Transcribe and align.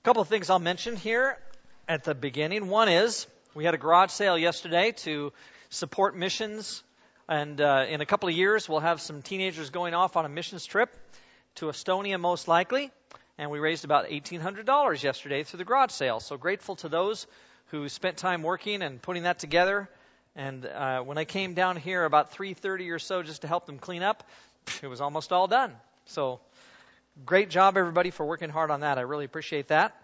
A 0.00 0.02
couple 0.02 0.22
of 0.22 0.28
things 0.28 0.48
I'll 0.48 0.58
mention 0.58 0.96
here 0.96 1.36
at 1.86 2.04
the 2.04 2.14
beginning. 2.14 2.68
One 2.68 2.88
is 2.88 3.26
we 3.54 3.66
had 3.66 3.74
a 3.74 3.76
garage 3.76 4.10
sale 4.10 4.38
yesterday 4.38 4.92
to 5.04 5.30
support 5.68 6.16
missions, 6.16 6.82
and 7.28 7.60
uh, 7.60 7.84
in 7.86 8.00
a 8.00 8.06
couple 8.06 8.26
of 8.30 8.34
years 8.34 8.66
we'll 8.66 8.80
have 8.80 9.02
some 9.02 9.20
teenagers 9.20 9.68
going 9.68 9.92
off 9.92 10.16
on 10.16 10.24
a 10.24 10.30
missions 10.30 10.64
trip 10.64 10.88
to 11.56 11.66
Estonia, 11.66 12.18
most 12.18 12.48
likely. 12.48 12.90
And 13.36 13.50
we 13.50 13.58
raised 13.58 13.84
about 13.84 14.06
$1,800 14.06 15.02
yesterday 15.02 15.42
through 15.42 15.58
the 15.58 15.66
garage 15.66 15.90
sale. 15.90 16.18
So 16.18 16.38
grateful 16.38 16.76
to 16.76 16.88
those 16.88 17.26
who 17.66 17.86
spent 17.90 18.16
time 18.16 18.42
working 18.42 18.80
and 18.80 19.02
putting 19.02 19.24
that 19.24 19.38
together. 19.38 19.86
And 20.34 20.64
uh, 20.64 21.02
when 21.02 21.18
I 21.18 21.26
came 21.26 21.52
down 21.52 21.76
here 21.76 22.06
about 22.06 22.32
3:30 22.32 22.90
or 22.90 22.98
so, 22.98 23.22
just 23.22 23.42
to 23.42 23.48
help 23.48 23.66
them 23.66 23.78
clean 23.78 24.02
up, 24.02 24.26
it 24.82 24.86
was 24.86 25.02
almost 25.02 25.30
all 25.30 25.46
done. 25.46 25.74
So 26.06 26.40
great 27.24 27.50
job, 27.50 27.76
everybody, 27.76 28.10
for 28.10 28.24
working 28.24 28.50
hard 28.50 28.70
on 28.70 28.80
that. 28.80 28.98
I 28.98 29.02
really 29.02 29.24
appreciate 29.24 29.68
that. 29.68 29.96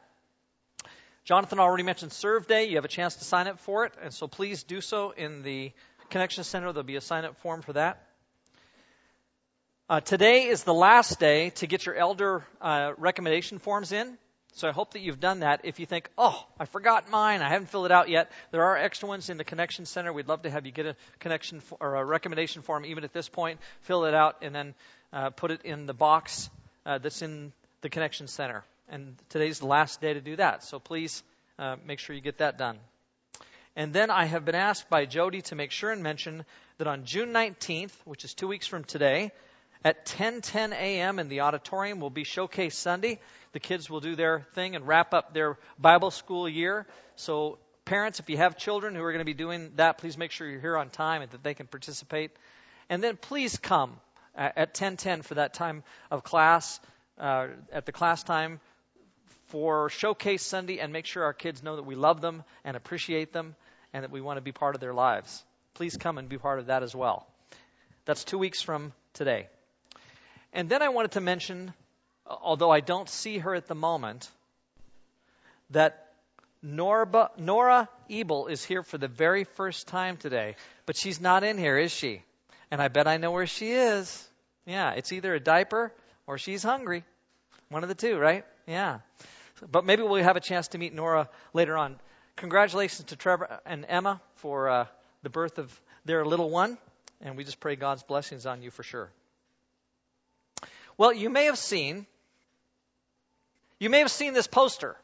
Jonathan 1.25 1.59
already 1.59 1.83
mentioned 1.83 2.13
Serve 2.13 2.47
Day. 2.47 2.69
You 2.69 2.77
have 2.77 2.85
a 2.85 2.89
chance 2.89 3.17
to 3.17 3.25
sign 3.25 3.49
up 3.49 3.59
for 3.61 3.85
it, 3.85 3.93
and 4.03 4.13
so 4.13 4.29
please 4.29 4.63
do 4.63 4.81
so 4.81 5.11
in 5.11 5.43
the 5.43 5.73
Connection 6.11 6.45
Center. 6.45 6.73
There'll 6.73 6.85
be 6.85 6.97
a 6.97 7.01
sign 7.01 7.25
up 7.25 7.37
form 7.39 7.63
for 7.63 7.73
that. 7.73 8.03
Uh, 9.89 10.01
today 10.01 10.47
is 10.47 10.65
the 10.65 10.75
last 10.75 11.19
day 11.19 11.51
to 11.51 11.67
get 11.67 11.87
your 11.87 11.95
elder 11.95 12.45
uh, 12.61 12.93
recommendation 12.97 13.59
forms 13.59 13.93
in. 13.93 14.19
So 14.55 14.69
I 14.69 14.73
hope 14.73 14.93
that 14.93 15.01
you've 15.01 15.21
done 15.21 15.41
that. 15.41 15.61
If 15.65 15.81
you 15.81 15.87
think, 15.87 16.09
oh, 16.17 16.43
I 16.59 16.65
forgot 16.65 17.11
mine, 17.11 17.43
I 17.43 17.49
haven't 17.51 17.69
filled 17.69 17.87
it 17.87 17.93
out 17.93 18.09
yet, 18.09 18.31
there 18.53 18.65
are 18.65 18.77
extra 18.77 19.09
ones 19.09 19.29
in 19.29 19.37
the 19.37 19.45
Connection 19.45 19.85
Center. 19.85 20.13
We'd 20.13 20.29
love 20.29 20.43
to 20.43 20.51
have 20.51 20.65
you 20.65 20.73
get 20.73 20.87
a 20.87 20.97
connection 21.19 21.61
or 21.79 21.97
a 21.97 22.05
recommendation 22.05 22.63
form 22.63 22.85
even 22.85 23.05
at 23.05 23.13
this 23.13 23.29
point. 23.29 23.61
Fill 23.83 24.07
it 24.07 24.15
out 24.15 24.37
and 24.43 24.55
then 24.55 24.75
uh, 25.13 25.31
put 25.31 25.51
it 25.51 25.63
in 25.65 25.87
the 25.87 25.95
box 25.95 26.49
uh, 26.87 26.99
that's 26.99 27.21
in 27.21 27.53
the 27.83 27.91
Connection 27.91 28.29
Center. 28.29 28.65
And 28.89 29.17
today's 29.29 29.59
the 29.59 29.67
last 29.67 30.01
day 30.01 30.15
to 30.15 30.21
do 30.21 30.37
that. 30.37 30.63
So 30.63 30.79
please 30.79 31.23
uh, 31.59 31.77
make 31.85 31.99
sure 31.99 32.15
you 32.15 32.23
get 32.23 32.39
that 32.39 32.57
done. 32.57 32.79
And 33.75 33.93
then 33.93 34.11
I 34.11 34.25
have 34.25 34.45
been 34.45 34.55
asked 34.55 34.89
by 34.89 35.05
Jody 35.05 35.43
to 35.43 35.55
make 35.55 35.73
sure 35.73 35.91
and 35.91 36.03
mention 36.03 36.45
that 36.79 36.87
on 36.87 37.05
June 37.05 37.33
19th, 37.33 37.93
which 38.05 38.25
is 38.25 38.33
two 38.33 38.49
weeks 38.49 38.67
from 38.67 38.85
today, 38.85 39.33
at 39.85 40.07
10:10 40.07 40.73
a.m. 40.73 41.19
in 41.19 41.29
the 41.29 41.41
auditorium 41.41 42.01
will 42.01 42.11
be 42.11 42.25
Showcase 42.25 42.77
Sunday. 42.77 43.21
The 43.53 43.61
kids 43.61 43.91
will 43.91 44.01
do 44.01 44.17
their 44.17 44.47
thing 44.55 44.75
and 44.75 44.87
wrap 44.87 45.13
up 45.13 45.35
their 45.35 45.59
Bible 45.79 46.11
school 46.11 46.49
year. 46.49 46.87
So 47.17 47.59
parents, 47.85 48.19
if 48.19 48.31
you 48.31 48.39
have 48.39 48.57
children 48.57 48.95
who 48.95 49.03
are 49.03 49.13
going 49.13 49.21
to 49.21 49.27
be 49.27 49.35
doing 49.35 49.73
that, 49.77 49.99
please 49.99 50.17
make 50.17 50.31
sure 50.31 50.49
you're 50.49 50.61
here 50.61 50.77
on 50.77 50.89
time 50.89 51.23
and 51.23 51.31
that 51.33 51.43
they 51.43 51.55
can 51.55 51.67
participate. 51.67 52.31
And 52.89 53.03
then 53.03 53.17
please 53.17 53.59
come 53.59 54.01
at 54.37 54.75
10:10 54.75 55.23
for 55.23 55.35
that 55.35 55.55
time 55.55 55.83
of 56.11 56.23
class 56.23 56.79
uh, 57.19 57.49
at 57.73 57.87
the 57.87 57.93
class 57.93 58.23
time 58.23 58.61
for 59.47 59.89
Showcase 59.89 60.43
Sunday 60.43 60.81
and 60.81 60.93
make 60.93 61.07
sure 61.07 61.25
our 61.25 61.33
kids 61.33 61.63
know 61.63 61.77
that 61.77 61.85
we 61.85 61.95
love 61.95 62.21
them 62.21 62.45
and 62.65 62.77
appreciate 62.77 63.33
them 63.33 63.55
and 63.93 64.05
that 64.05 64.11
we 64.11 64.21
want 64.21 64.37
to 64.37 64.43
be 64.43 64.53
part 64.53 64.75
of 64.75 64.81
their 64.81 64.95
lives. 64.95 65.45
Please 65.75 65.97
come 65.97 66.19
and 66.19 66.29
be 66.29 66.39
part 66.39 66.59
of 66.59 66.67
that 66.67 66.83
as 66.83 66.95
well. 66.95 67.27
That's 68.05 68.25
two 68.25 68.39
weeks 68.39 68.63
from 68.63 68.93
today. 69.15 69.49
And 70.53 70.69
then 70.69 70.83
I 70.83 70.89
wanted 70.89 71.13
to 71.13 71.21
mention, 71.21 71.73
although 72.27 72.71
I 72.71 72.81
don't 72.81 73.09
see 73.09 73.39
her 73.39 73.55
at 73.55 73.67
the 73.67 73.75
moment, 73.75 74.31
that 75.71 76.13
Norba, 76.65 77.31
Nora 77.39 77.89
Ebel 78.11 78.47
is 78.47 78.65
here 78.65 78.83
for 78.83 78.99
the 78.99 79.09
very 79.09 79.45
first 79.45 79.87
time 79.89 80.17
today. 80.17 80.57
But 80.87 80.97
she's 80.97 81.21
not 81.21 81.45
in 81.45 81.59
here, 81.59 81.79
is 81.79 81.93
she? 81.93 82.23
And 82.71 82.83
I 82.83 82.89
bet 82.89 83.07
I 83.07 83.17
know 83.17 83.31
where 83.31 83.47
she 83.47 83.71
is. 83.71 84.29
Yeah, 84.67 84.93
it's 84.93 85.13
either 85.13 85.35
a 85.35 85.41
diaper 85.41 85.93
or 86.27 86.39
she's 86.39 86.63
hungry. 86.63 87.05
One 87.69 87.83
of 87.83 87.89
the 87.89 87.95
two, 87.95 88.19
right? 88.19 88.45
Yeah. 88.67 88.99
But 89.71 89.85
maybe 89.85 90.03
we'll 90.03 90.23
have 90.23 90.37
a 90.37 90.41
chance 90.41 90.69
to 90.69 90.79
meet 90.79 90.93
Nora 90.93 91.29
later 91.53 91.77
on. 91.77 91.97
Congratulations 92.37 93.07
to 93.09 93.17
Trevor 93.17 93.61
and 93.65 93.87
Emma 93.89 94.21
for 94.37 94.69
uh, 94.69 94.87
the 95.23 95.31
birth 95.31 95.59
of 95.59 95.81
their 96.05 96.25
little 96.25 96.51
one. 96.51 96.77
And 97.21 97.37
we 97.37 97.45
just 97.45 97.61
pray 97.61 97.77
God's 97.77 98.03
blessings 98.03 98.45
on 98.45 98.63
you 98.63 98.71
for 98.71 98.83
sure. 98.83 99.11
Well, 100.99 101.13
you 101.13 101.31
may 101.31 101.45
have 101.45 101.59
seen, 101.59 102.07
you 103.79 103.91
may 103.91 104.01
have 104.01 104.11
seen 104.11 104.35
this 104.35 104.47
poster. 104.47 104.97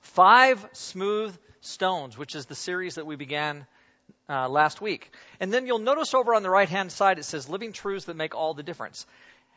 Five 0.00 0.66
Smooth 0.72 1.36
Stones, 1.60 2.16
which 2.16 2.34
is 2.34 2.46
the 2.46 2.54
series 2.54 2.96
that 2.96 3.06
we 3.06 3.16
began 3.16 3.66
uh, 4.28 4.48
last 4.48 4.80
week. 4.80 5.10
And 5.40 5.52
then 5.52 5.66
you'll 5.66 5.78
notice 5.78 6.14
over 6.14 6.34
on 6.34 6.42
the 6.42 6.50
right 6.50 6.68
hand 6.68 6.92
side 6.92 7.18
it 7.18 7.24
says 7.24 7.48
Living 7.48 7.72
Truths 7.72 8.06
That 8.06 8.16
Make 8.16 8.34
All 8.34 8.54
the 8.54 8.62
Difference. 8.62 9.06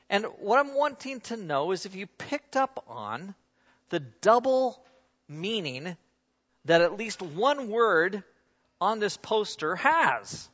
And 0.09 0.25
what 0.39 0.59
I'm 0.59 0.75
wanting 0.75 1.19
to 1.21 1.37
know 1.37 1.71
is 1.71 1.85
if 1.85 1.95
you 1.95 2.07
picked 2.07 2.55
up 2.55 2.83
on 2.87 3.35
the 3.89 3.99
double 3.99 4.81
meaning 5.27 5.95
that 6.65 6.81
at 6.81 6.97
least 6.97 7.21
one 7.21 7.69
word 7.69 8.23
on 8.79 8.99
this 8.99 9.17
poster 9.17 9.75
has. 9.75 10.49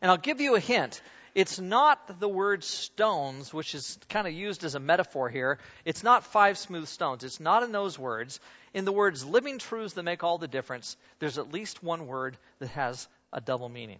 And 0.00 0.10
I'll 0.10 0.16
give 0.16 0.40
you 0.40 0.54
a 0.54 0.60
hint. 0.60 1.02
It's 1.34 1.60
not 1.60 2.18
the 2.18 2.28
word 2.28 2.64
stones, 2.64 3.54
which 3.54 3.74
is 3.74 3.98
kind 4.08 4.26
of 4.26 4.32
used 4.32 4.64
as 4.64 4.74
a 4.74 4.80
metaphor 4.80 5.28
here. 5.28 5.58
It's 5.84 6.02
not 6.02 6.24
five 6.24 6.58
smooth 6.58 6.88
stones. 6.88 7.22
It's 7.22 7.38
not 7.38 7.62
in 7.62 7.70
those 7.70 7.98
words. 7.98 8.40
In 8.74 8.84
the 8.84 8.92
words 8.92 9.24
living 9.24 9.58
truths 9.58 9.94
that 9.94 10.02
make 10.02 10.24
all 10.24 10.38
the 10.38 10.48
difference, 10.48 10.96
there's 11.20 11.38
at 11.38 11.52
least 11.52 11.84
one 11.84 12.06
word 12.06 12.36
that 12.58 12.70
has 12.70 13.06
a 13.32 13.40
double 13.40 13.68
meaning. 13.68 13.98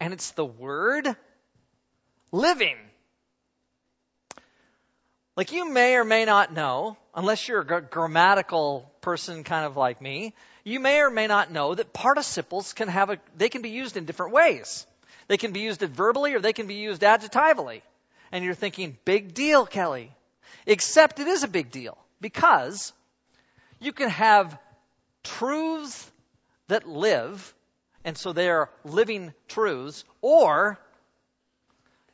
And 0.00 0.12
it's 0.12 0.32
the 0.32 0.44
word 0.44 1.08
living. 2.32 2.76
Like 5.36 5.52
you 5.52 5.70
may 5.70 5.96
or 5.96 6.04
may 6.04 6.24
not 6.24 6.52
know, 6.52 6.96
unless 7.14 7.48
you're 7.48 7.60
a 7.60 7.82
grammatical 7.82 8.90
person 9.00 9.44
kind 9.44 9.66
of 9.66 9.76
like 9.76 10.00
me, 10.00 10.34
you 10.64 10.80
may 10.80 11.00
or 11.00 11.10
may 11.10 11.26
not 11.26 11.52
know 11.52 11.74
that 11.74 11.92
participles 11.92 12.72
can 12.72 12.88
have 12.88 13.10
a, 13.10 13.18
they 13.36 13.48
can 13.48 13.62
be 13.62 13.70
used 13.70 13.96
in 13.96 14.04
different 14.04 14.32
ways. 14.32 14.86
They 15.28 15.36
can 15.36 15.52
be 15.52 15.60
used 15.60 15.80
adverbally 15.80 16.34
or 16.34 16.40
they 16.40 16.52
can 16.52 16.66
be 16.66 16.74
used 16.74 17.02
adjectively. 17.04 17.82
And 18.32 18.44
you're 18.44 18.54
thinking, 18.54 18.96
big 19.04 19.34
deal, 19.34 19.66
Kelly. 19.66 20.10
Except 20.66 21.20
it 21.20 21.28
is 21.28 21.44
a 21.44 21.48
big 21.48 21.70
deal 21.70 21.96
because 22.20 22.92
you 23.78 23.92
can 23.92 24.08
have 24.08 24.58
truths 25.26 26.10
that 26.68 26.88
live, 26.88 27.54
and 28.04 28.16
so 28.16 28.32
they 28.32 28.48
are 28.48 28.70
living 28.84 29.34
truths, 29.48 30.04
or 30.22 30.78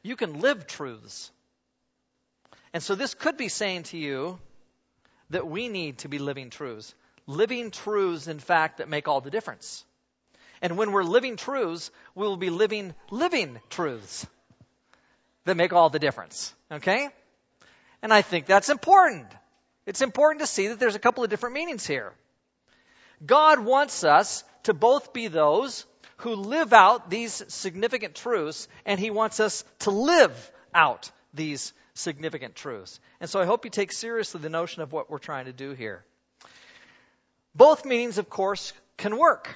you 0.02 0.16
can 0.16 0.40
live 0.40 0.66
truths. 0.66 1.30
And 2.72 2.82
so 2.82 2.94
this 2.94 3.14
could 3.14 3.36
be 3.36 3.48
saying 3.48 3.84
to 3.84 3.98
you 3.98 4.38
that 5.30 5.46
we 5.46 5.68
need 5.68 5.98
to 5.98 6.08
be 6.08 6.18
living 6.18 6.50
truths. 6.50 6.94
Living 7.26 7.70
truths, 7.70 8.26
in 8.26 8.38
fact, 8.38 8.78
that 8.78 8.88
make 8.88 9.08
all 9.08 9.20
the 9.20 9.30
difference. 9.30 9.84
And 10.60 10.76
when 10.76 10.92
we're 10.92 11.04
living 11.04 11.36
truths, 11.36 11.90
we 12.14 12.26
will 12.26 12.36
be 12.36 12.50
living 12.50 12.94
living 13.10 13.60
truths 13.68 14.26
that 15.44 15.56
make 15.56 15.72
all 15.72 15.90
the 15.90 15.98
difference. 15.98 16.54
Okay? 16.70 17.08
And 18.02 18.12
I 18.12 18.22
think 18.22 18.46
that's 18.46 18.68
important. 18.68 19.26
It's 19.86 20.02
important 20.02 20.40
to 20.40 20.46
see 20.46 20.68
that 20.68 20.78
there's 20.78 20.94
a 20.94 21.00
couple 21.00 21.24
of 21.24 21.30
different 21.30 21.54
meanings 21.54 21.86
here. 21.86 22.12
God 23.24 23.60
wants 23.60 24.04
us 24.04 24.44
to 24.64 24.74
both 24.74 25.12
be 25.12 25.28
those 25.28 25.86
who 26.18 26.34
live 26.34 26.72
out 26.72 27.10
these 27.10 27.42
significant 27.48 28.14
truths, 28.14 28.68
and 28.86 28.98
He 28.98 29.10
wants 29.10 29.40
us 29.40 29.64
to 29.80 29.90
live 29.90 30.52
out 30.74 31.10
these 31.34 31.72
significant 31.94 32.54
truths. 32.54 33.00
And 33.20 33.28
so 33.28 33.40
I 33.40 33.44
hope 33.44 33.64
you 33.64 33.70
take 33.70 33.92
seriously 33.92 34.40
the 34.40 34.48
notion 34.48 34.82
of 34.82 34.92
what 34.92 35.10
we're 35.10 35.18
trying 35.18 35.46
to 35.46 35.52
do 35.52 35.72
here. 35.72 36.04
Both 37.54 37.84
meanings, 37.84 38.18
of 38.18 38.30
course, 38.30 38.72
can 38.96 39.18
work. 39.18 39.54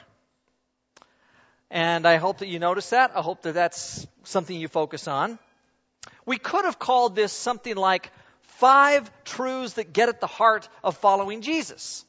And 1.71 2.07
I 2.07 2.17
hope 2.17 2.39
that 2.39 2.49
you 2.49 2.59
notice 2.59 2.91
that. 2.91 3.13
I 3.17 3.23
hope 3.23 3.43
that 3.43 3.55
that's 3.55 4.07
something 4.25 4.59
you 4.59 4.69
focus 4.69 5.09
on. 5.09 5.39
We 6.25 6.39
could 6.39 6.65
have 6.65 6.79
called 6.79 7.17
this 7.17 7.33
something 7.33 7.77
like 7.77 8.11
five 8.43 9.11
truths 9.25 9.75
that 9.75 9.93
get 9.93 10.09
at 10.09 10.21
the 10.21 10.27
heart 10.27 10.69
of 10.85 10.97
following 10.97 11.41
Jesus. 11.43 12.05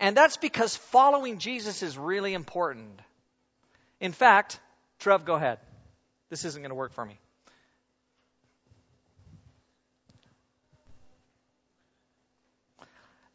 And 0.00 0.16
that's 0.16 0.36
because 0.36 0.76
following 0.76 1.38
Jesus 1.38 1.82
is 1.82 1.98
really 1.98 2.34
important. 2.34 3.00
In 4.00 4.12
fact, 4.12 4.60
Trev, 5.00 5.24
go 5.24 5.34
ahead. 5.34 5.58
This 6.30 6.44
isn't 6.44 6.62
going 6.62 6.70
to 6.70 6.76
work 6.76 6.92
for 6.92 7.04
me. 7.04 7.18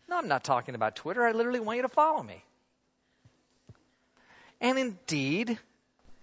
No, 0.07 0.18
I'm 0.18 0.27
not 0.27 0.44
talking 0.44 0.75
about 0.75 0.95
Twitter. 0.95 1.25
I 1.25 1.31
literally 1.31 1.60
want 1.60 1.77
you 1.77 1.81
to 1.81 1.89
follow 1.89 2.21
me. 2.21 2.44
And 4.62 4.77
indeed, 4.77 5.57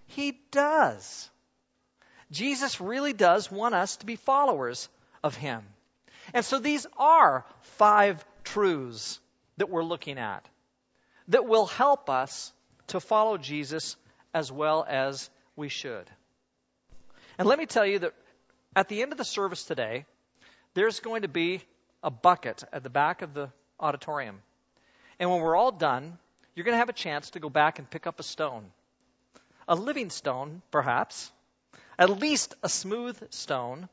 he 0.07 0.39
does. 0.49 1.29
Jesus 2.31 2.79
really 2.79 3.13
does 3.13 3.51
want 3.51 3.75
us 3.75 3.97
to 3.97 4.05
be 4.05 4.15
followers 4.15 4.87
of 5.23 5.35
him. 5.35 5.63
And 6.33 6.45
so 6.45 6.57
these 6.57 6.87
are 6.97 7.45
five 7.61 8.23
truths 8.43 9.19
that 9.61 9.69
we're 9.69 9.83
looking 9.83 10.17
at 10.17 10.43
that 11.27 11.47
will 11.47 11.67
help 11.67 12.09
us 12.09 12.51
to 12.87 12.99
follow 12.99 13.37
Jesus 13.37 13.95
as 14.33 14.51
well 14.51 14.83
as 14.89 15.29
we 15.55 15.69
should. 15.69 16.09
And 17.37 17.47
let 17.47 17.59
me 17.59 17.67
tell 17.67 17.85
you 17.85 17.99
that 17.99 18.13
at 18.75 18.89
the 18.89 19.03
end 19.03 19.11
of 19.11 19.19
the 19.19 19.23
service 19.23 19.63
today, 19.63 20.05
there's 20.73 20.99
going 20.99 21.21
to 21.21 21.27
be 21.27 21.61
a 22.01 22.09
bucket 22.09 22.63
at 22.73 22.81
the 22.81 22.89
back 22.89 23.21
of 23.21 23.35
the 23.35 23.51
auditorium. 23.79 24.41
And 25.19 25.29
when 25.29 25.41
we're 25.41 25.55
all 25.55 25.71
done, 25.71 26.17
you're 26.55 26.63
going 26.63 26.73
to 26.73 26.79
have 26.79 26.89
a 26.89 26.93
chance 26.93 27.29
to 27.31 27.39
go 27.39 27.49
back 27.51 27.77
and 27.77 27.87
pick 27.87 28.07
up 28.07 28.19
a 28.19 28.23
stone. 28.23 28.65
A 29.67 29.75
living 29.75 30.09
stone, 30.09 30.63
perhaps, 30.71 31.31
at 31.99 32.09
least 32.09 32.55
a 32.63 32.69
smooth 32.69 33.31
stone. 33.31 33.89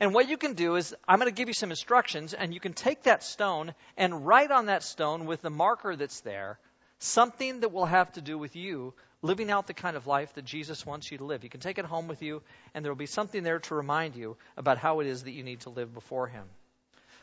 And 0.00 0.14
what 0.14 0.28
you 0.28 0.36
can 0.36 0.54
do 0.54 0.76
is, 0.76 0.94
I'm 1.06 1.18
going 1.18 1.30
to 1.30 1.34
give 1.34 1.48
you 1.48 1.54
some 1.54 1.70
instructions, 1.70 2.34
and 2.34 2.52
you 2.52 2.60
can 2.60 2.72
take 2.72 3.04
that 3.04 3.22
stone 3.22 3.74
and 3.96 4.26
write 4.26 4.50
on 4.50 4.66
that 4.66 4.82
stone 4.82 5.26
with 5.26 5.42
the 5.42 5.50
marker 5.50 5.96
that's 5.96 6.20
there 6.20 6.58
something 6.98 7.60
that 7.60 7.72
will 7.72 7.86
have 7.86 8.12
to 8.12 8.20
do 8.20 8.38
with 8.38 8.56
you 8.56 8.94
living 9.22 9.50
out 9.50 9.66
the 9.66 9.74
kind 9.74 9.96
of 9.96 10.06
life 10.06 10.34
that 10.34 10.44
Jesus 10.44 10.84
wants 10.84 11.10
you 11.10 11.18
to 11.18 11.24
live. 11.24 11.44
You 11.44 11.50
can 11.50 11.60
take 11.60 11.78
it 11.78 11.84
home 11.84 12.08
with 12.08 12.22
you, 12.22 12.42
and 12.74 12.84
there 12.84 12.92
will 12.92 12.96
be 12.96 13.06
something 13.06 13.42
there 13.42 13.58
to 13.60 13.74
remind 13.74 14.16
you 14.16 14.36
about 14.56 14.78
how 14.78 15.00
it 15.00 15.06
is 15.06 15.24
that 15.24 15.32
you 15.32 15.42
need 15.42 15.60
to 15.60 15.70
live 15.70 15.94
before 15.94 16.26
Him. 16.26 16.44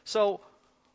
So, 0.03 0.41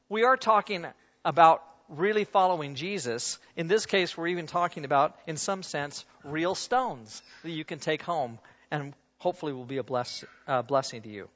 we 0.09 0.25
are 0.25 0.37
talking 0.37 0.85
about 1.25 1.63
really 1.89 2.25
following 2.25 2.75
Jesus. 2.75 3.39
In 3.57 3.69
this 3.69 3.87
case, 3.87 4.17
we're 4.17 4.29
even 4.29 4.47
talking 4.47 4.85
about, 4.85 5.17
in 5.27 5.37
some 5.37 5.63
sense, 5.63 6.05
real 6.25 6.55
stones 6.55 7.23
that 7.45 7.51
you 7.51 7.65
can 7.65 7.79
take 7.79 8.03
home 8.03 8.39
and 8.71 8.93
hopefully 9.19 9.53
will 9.53 9.65
be 9.65 9.77
a 9.77 9.85
bless, 9.85 10.25
uh, 10.49 10.63
blessing 10.63 11.03
to 11.03 11.09
you. 11.09 11.29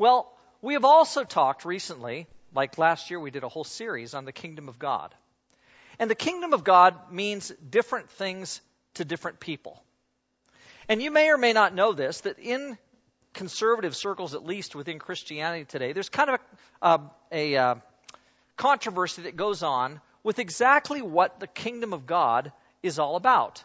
Well, 0.00 0.32
we 0.62 0.72
have 0.72 0.86
also 0.86 1.24
talked 1.24 1.66
recently, 1.66 2.26
like 2.54 2.78
last 2.78 3.10
year, 3.10 3.20
we 3.20 3.30
did 3.30 3.44
a 3.44 3.50
whole 3.50 3.64
series 3.64 4.14
on 4.14 4.24
the 4.24 4.32
kingdom 4.32 4.70
of 4.70 4.78
God. 4.78 5.14
And 5.98 6.10
the 6.10 6.14
kingdom 6.14 6.54
of 6.54 6.64
God 6.64 7.12
means 7.12 7.52
different 7.68 8.08
things 8.12 8.62
to 8.94 9.04
different 9.04 9.40
people. 9.40 9.84
And 10.88 11.02
you 11.02 11.10
may 11.10 11.28
or 11.28 11.36
may 11.36 11.52
not 11.52 11.74
know 11.74 11.92
this, 11.92 12.22
that 12.22 12.38
in 12.38 12.78
conservative 13.34 13.94
circles, 13.94 14.32
at 14.32 14.42
least 14.42 14.74
within 14.74 14.98
Christianity 14.98 15.66
today, 15.66 15.92
there's 15.92 16.08
kind 16.08 16.30
of 16.30 16.40
a, 16.80 16.88
um, 16.88 17.10
a, 17.30 17.54
a 17.56 17.82
controversy 18.56 19.20
that 19.24 19.36
goes 19.36 19.62
on 19.62 20.00
with 20.22 20.38
exactly 20.38 21.02
what 21.02 21.40
the 21.40 21.46
kingdom 21.46 21.92
of 21.92 22.06
God 22.06 22.52
is 22.82 22.98
all 22.98 23.16
about. 23.16 23.62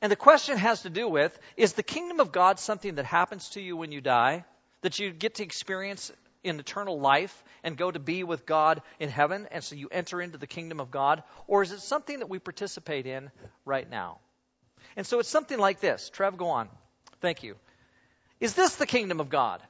And 0.00 0.12
the 0.12 0.14
question 0.14 0.56
has 0.56 0.82
to 0.82 0.88
do 0.88 1.08
with 1.08 1.36
is 1.56 1.72
the 1.72 1.82
kingdom 1.82 2.20
of 2.20 2.30
God 2.30 2.60
something 2.60 2.94
that 2.94 3.06
happens 3.06 3.48
to 3.50 3.60
you 3.60 3.76
when 3.76 3.90
you 3.90 4.00
die, 4.00 4.44
that 4.84 4.98
you 4.98 5.10
get 5.10 5.36
to 5.36 5.42
experience 5.42 6.12
in 6.42 6.60
eternal 6.60 7.00
life 7.00 7.42
and 7.62 7.74
go 7.74 7.90
to 7.90 7.98
be 7.98 8.22
with 8.22 8.44
God 8.44 8.82
in 9.00 9.08
heaven, 9.08 9.48
and 9.50 9.64
so 9.64 9.74
you 9.74 9.88
enter 9.90 10.20
into 10.20 10.36
the 10.36 10.46
kingdom 10.46 10.78
of 10.78 10.90
God? 10.90 11.22
Or 11.46 11.62
is 11.62 11.72
it 11.72 11.80
something 11.80 12.18
that 12.18 12.28
we 12.28 12.38
participate 12.38 13.06
in 13.06 13.30
right 13.64 13.88
now? 13.88 14.18
And 14.94 15.06
so 15.06 15.20
it's 15.20 15.28
something 15.30 15.58
like 15.58 15.80
this. 15.80 16.10
Trev, 16.10 16.36
go 16.36 16.48
on. 16.48 16.68
Thank 17.22 17.42
you. 17.42 17.56
Is 18.40 18.52
this 18.52 18.76
the 18.76 18.84
kingdom 18.84 19.20
of 19.20 19.30
God? 19.30 19.62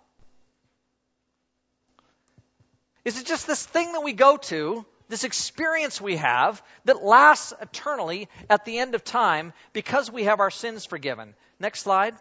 Is 3.05 3.20
it 3.20 3.26
just 3.26 3.46
this 3.46 3.64
thing 3.64 3.93
that 3.93 4.02
we 4.02 4.14
go 4.14 4.37
to, 4.37 4.84
this 5.08 5.22
experience 5.22 6.00
we 6.00 6.16
have 6.16 6.61
that 6.87 7.05
lasts 7.05 7.55
eternally 7.62 8.28
at 8.50 8.64
the 8.64 8.78
end 8.78 8.96
of 8.96 9.05
time 9.05 9.52
because 9.72 10.11
we 10.11 10.25
have 10.25 10.40
our 10.40 10.50
sins 10.50 10.84
forgiven? 10.84 11.34
Next 11.61 11.82
slide. 11.82 12.16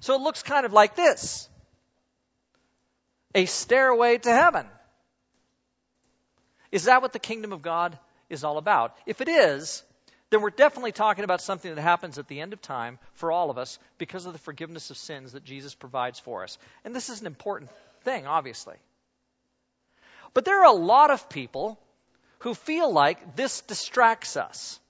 So 0.00 0.14
it 0.14 0.20
looks 0.20 0.42
kind 0.42 0.66
of 0.66 0.74
like 0.74 0.96
this 0.96 1.48
a 3.36 3.44
stairway 3.44 4.16
to 4.16 4.30
heaven. 4.30 4.66
Is 6.72 6.84
that 6.84 7.02
what 7.02 7.12
the 7.12 7.18
kingdom 7.18 7.52
of 7.52 7.62
God 7.62 7.96
is 8.30 8.42
all 8.42 8.56
about? 8.56 8.96
If 9.04 9.20
it 9.20 9.28
is, 9.28 9.84
then 10.30 10.40
we're 10.40 10.50
definitely 10.50 10.92
talking 10.92 11.22
about 11.22 11.42
something 11.42 11.72
that 11.72 11.80
happens 11.80 12.18
at 12.18 12.28
the 12.28 12.40
end 12.40 12.54
of 12.54 12.62
time 12.62 12.98
for 13.12 13.30
all 13.30 13.50
of 13.50 13.58
us 13.58 13.78
because 13.98 14.24
of 14.24 14.32
the 14.32 14.38
forgiveness 14.38 14.90
of 14.90 14.96
sins 14.96 15.32
that 15.32 15.44
Jesus 15.44 15.74
provides 15.74 16.18
for 16.18 16.42
us. 16.42 16.58
And 16.84 16.96
this 16.96 17.10
is 17.10 17.20
an 17.20 17.26
important 17.26 17.70
thing, 18.02 18.26
obviously. 18.26 18.76
But 20.32 20.46
there 20.46 20.62
are 20.62 20.74
a 20.74 20.78
lot 20.78 21.10
of 21.10 21.28
people 21.28 21.78
who 22.38 22.54
feel 22.54 22.90
like 22.90 23.36
this 23.36 23.60
distracts 23.60 24.36
us. 24.36 24.80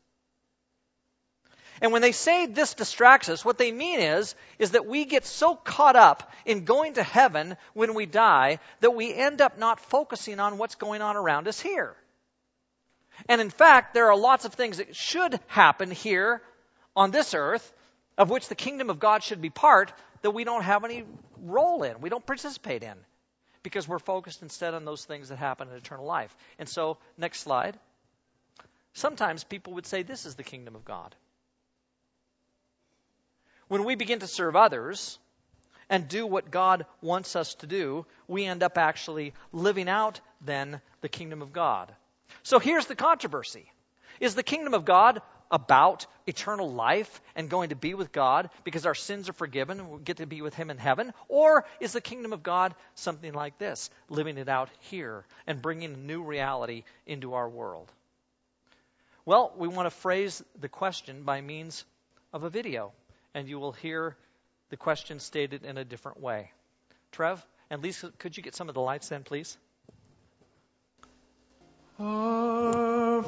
And 1.81 1.93
when 1.93 2.02
they 2.02 2.12
say 2.12 2.46
this 2.46 2.75
distracts 2.75 3.28
us, 3.28 3.44
what 3.44 3.58
they 3.58 3.70
mean 3.70 4.00
is, 4.00 4.34
is 4.58 4.70
that 4.70 4.87
we 4.87 5.05
get 5.05 5.26
so 5.26 5.55
caught 5.55 5.96
up 5.96 6.32
in 6.44 6.64
going 6.64 6.94
to 6.94 7.02
heaven 7.02 7.56
when 7.75 7.94
we 7.94 8.06
die 8.06 8.61
that 8.81 8.94
we 8.94 9.12
end 9.12 9.40
up 9.40 9.58
not 9.58 9.81
focusing 9.81 10.40
on 10.40 10.58
what's 10.58 10.76
going 10.76 11.02
on 11.02 11.17
around 11.17 11.49
us 11.49 11.61
here. 11.61 11.94
And 13.28 13.40
in 13.40 13.50
fact, 13.50 13.94
there 13.94 14.11
are 14.11 14.17
lots 14.17 14.44
of 14.44 14.55
things 14.55 14.78
that 14.78 14.96
should 14.96 15.38
happen 15.49 15.90
here 15.90 16.43
on 16.94 17.11
this 17.11 17.34
earth, 17.34 17.73
of 18.17 18.31
which 18.31 18.49
the 18.49 18.55
kingdom 18.55 18.88
of 18.88 18.99
God 18.99 19.22
should 19.22 19.43
be 19.43 19.50
part, 19.50 19.93
that 20.22 20.31
we 20.31 20.44
don't 20.44 20.62
have 20.62 20.84
any 20.84 21.05
role 21.43 21.82
in, 21.82 22.00
we 22.00 22.08
don't 22.08 22.25
participate 22.25 22.82
in, 22.82 22.96
because 23.62 23.87
we're 23.87 23.99
focused 23.99 24.43
instead 24.43 24.72
on 24.72 24.84
those 24.87 25.05
things 25.05 25.29
that 25.29 25.37
happen 25.37 25.69
in 25.69 25.76
eternal 25.76 26.06
life. 26.06 26.34
And 26.58 26.69
so, 26.69 26.96
next 27.19 27.40
slide. 27.40 27.79
Sometimes 28.94 29.44
people 29.44 29.75
would 29.75 29.87
say 29.87 30.02
this 30.02 30.25
is 30.25 30.37
the 30.37 30.43
kingdom 30.43 30.75
of 30.75 30.84
God 30.87 31.14
when 33.69 33.85
we 33.85 33.95
begin 33.95 34.21
to 34.21 34.27
serve 34.27 34.57
others 34.57 35.19
and 35.89 36.09
do 36.09 36.27
what 36.27 36.51
God 36.51 36.87
wants 37.01 37.37
us 37.37 37.55
to 37.57 37.67
do, 37.67 38.07
we 38.27 38.45
end 38.45 38.63
up 38.63 38.79
actually 38.79 39.35
living 39.53 39.89
out 39.89 40.21
then 40.41 40.81
the 41.01 41.09
kingdom 41.09 41.43
of 41.43 41.53
God. 41.53 41.93
So 42.43 42.59
here's 42.59 42.87
the 42.87 42.97
controversy. 42.97 43.71
Is 44.21 44.35
the 44.35 44.43
kingdom 44.43 44.75
of 44.75 44.85
God 44.85 45.21
about 45.51 46.07
eternal 46.27 46.73
life 46.73 47.21
and 47.37 47.49
going 47.49 47.69
to 47.69 47.77
be 47.77 47.95
with 47.95 48.11
God 48.11 48.51
because 48.65 48.87
our 48.87 48.95
sins 48.95 49.29
are 49.29 49.35
forgiven 49.35 49.79
and 49.79 49.91
we 49.91 50.01
get 50.01 50.17
to 50.17 50.27
be 50.27 50.43
with 50.43 50.55
Him 50.55 50.71
in 50.71 50.79
heaven? 50.79 51.13
Or 51.29 51.65
is 51.81 51.93
the 51.93 52.01
kingdom 52.01 52.33
of 52.33 52.43
God 52.43 52.75
something 52.95 53.33
like 53.33 53.59
this, 53.59 53.91
living 54.09 54.39
it 54.39 54.49
out 54.49 54.71
here 54.81 55.25
and 55.47 55.63
bringing 55.63 55.95
a 55.95 55.97
new 55.97 56.23
reality 56.23 56.83
into 57.07 57.35
our 57.35 57.49
world? 57.49 57.93
Well, 59.25 59.53
we 59.57 59.69
want 59.69 59.87
to 59.87 59.91
phrase 59.91 60.43
the 60.61 60.69
question 60.69 61.23
by 61.23 61.41
means 61.41 61.85
of 62.33 62.45
a 62.45 62.51
video 62.51 62.93
and 63.37 63.49
you 63.50 63.59
will 63.59 63.73
hear 63.73 64.17
the 64.71 64.79
question 64.79 65.21
stated 65.21 65.62
in 65.62 65.77
a 65.77 65.85
different 65.85 66.19
way. 66.19 66.50
Trev, 67.12 67.47
and 67.69 67.83
Lisa, 67.83 68.11
could 68.19 68.35
you 68.35 68.43
get 68.43 68.55
some 68.55 68.71
of 68.71 68.75
the 68.75 68.81
lights 68.81 69.11
then, 69.11 69.25
please? 69.25 69.59
Our 72.00 73.23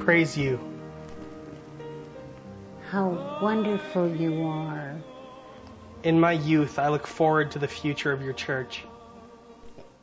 praise 0.00 0.36
you. 0.36 0.58
How 2.90 3.38
wonderful 3.40 4.08
you 4.08 4.44
are. 4.46 4.96
In 6.02 6.18
my 6.18 6.32
youth, 6.32 6.80
I 6.80 6.88
look 6.88 7.06
forward 7.06 7.52
to 7.52 7.60
the 7.60 7.68
future 7.68 8.10
of 8.10 8.22
your 8.22 8.32
church. 8.32 8.82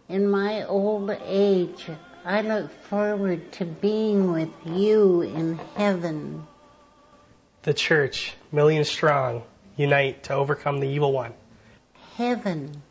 In 0.08 0.30
my 0.30 0.64
old 0.64 1.10
age, 1.26 1.86
I 2.24 2.42
look 2.42 2.72
forward 2.86 3.52
to 3.54 3.66
being 3.66 4.32
with 4.32 4.54
you 4.66 5.24
in 5.24 5.60
heaven. 5.76 6.48
The 7.64 7.74
church, 7.74 8.34
million 8.50 8.86
strong, 8.86 9.44
unite 9.76 10.24
to 10.24 10.36
overcome 10.36 10.80
the 10.80 10.88
evil 10.88 11.12
one. 11.12 11.34
Heaven, 12.16 12.82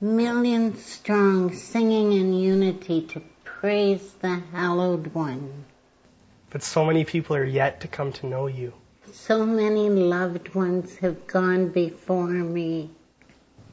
million 0.00 0.78
strong, 0.78 1.52
singing 1.54 2.12
in 2.12 2.32
unity 2.32 3.02
to 3.08 3.22
praise 3.60 4.12
the 4.20 4.42
hallowed 4.52 5.14
one. 5.14 5.64
But 6.50 6.62
so 6.62 6.84
many 6.84 7.04
people 7.04 7.36
are 7.36 7.44
yet 7.44 7.80
to 7.80 7.88
come 7.88 8.12
to 8.12 8.26
know 8.26 8.46
you. 8.46 8.74
So 9.12 9.46
many 9.46 9.88
loved 9.88 10.54
ones 10.54 10.96
have 10.98 11.26
gone 11.26 11.68
before 11.68 12.28
me. 12.28 12.90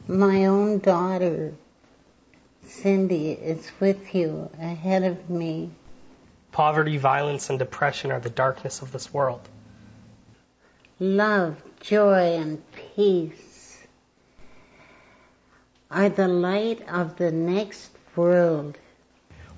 My 0.08 0.46
own 0.46 0.80
daughter, 0.80 1.54
Cindy, 2.66 3.32
is 3.32 3.70
with 3.82 4.16
you 4.16 4.50
ahead 4.58 5.04
of 5.04 5.30
me. 5.30 5.72
Poverty, 6.54 6.98
violence, 6.98 7.50
and 7.50 7.60
depression 7.60 8.12
are 8.12 8.22
the 8.22 8.30
darkness 8.30 8.82
of 8.82 8.92
this 8.94 9.14
world. 9.14 9.42
Love, 11.00 11.62
joy, 11.82 12.38
and 12.38 12.62
peace 12.96 13.80
are 15.92 16.10
the 16.10 16.28
light 16.28 16.88
of 16.88 17.18
the 17.18 17.32
next 17.32 17.92
world. 18.16 18.78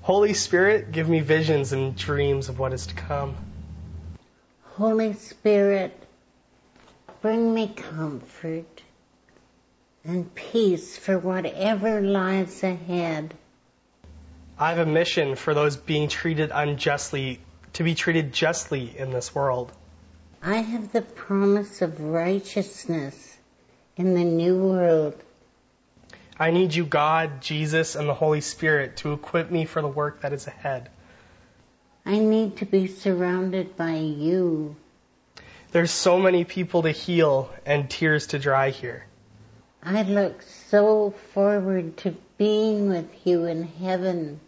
Holy 0.06 0.34
Spirit, 0.34 0.92
give 0.92 1.08
me 1.08 1.18
visions 1.18 1.72
and 1.72 1.96
dreams 1.96 2.48
of 2.48 2.60
what 2.60 2.72
is 2.72 2.86
to 2.86 2.94
come. 2.94 3.34
Holy 4.62 5.14
Spirit, 5.14 6.00
bring 7.22 7.52
me 7.52 7.66
comfort 7.66 8.82
and 10.04 10.32
peace 10.36 10.96
for 10.96 11.18
whatever 11.18 12.00
lies 12.00 12.62
ahead. 12.62 13.34
I 14.56 14.68
have 14.68 14.86
a 14.86 14.88
mission 14.88 15.34
for 15.34 15.54
those 15.54 15.76
being 15.76 16.06
treated 16.06 16.52
unjustly 16.54 17.40
to 17.72 17.82
be 17.82 17.96
treated 17.96 18.32
justly 18.32 18.96
in 18.96 19.10
this 19.10 19.34
world. 19.34 19.72
I 20.40 20.58
have 20.58 20.92
the 20.92 21.02
promise 21.02 21.82
of 21.82 22.00
righteousness 22.00 23.36
in 23.96 24.14
the 24.14 24.22
new 24.22 24.56
world. 24.56 25.20
I 26.38 26.50
need 26.50 26.74
you, 26.74 26.84
God, 26.84 27.40
Jesus, 27.40 27.94
and 27.94 28.08
the 28.08 28.14
Holy 28.14 28.42
Spirit 28.42 28.98
to 28.98 29.12
equip 29.12 29.50
me 29.50 29.64
for 29.64 29.80
the 29.80 29.88
work 29.88 30.20
that 30.20 30.34
is 30.34 30.46
ahead. 30.46 30.90
I 32.04 32.18
need 32.18 32.58
to 32.58 32.66
be 32.66 32.86
surrounded 32.86 33.76
by 33.76 33.96
you. 33.96 34.76
There's 35.72 35.90
so 35.90 36.18
many 36.18 36.44
people 36.44 36.82
to 36.82 36.90
heal 36.90 37.50
and 37.64 37.88
tears 37.88 38.28
to 38.28 38.38
dry 38.38 38.70
here. 38.70 39.06
I 39.82 40.02
look 40.02 40.42
so 40.42 41.14
forward 41.32 41.96
to 41.98 42.14
being 42.38 42.88
with 42.88 43.08
you 43.26 43.46
in 43.46 43.64
heaven. 43.64 44.40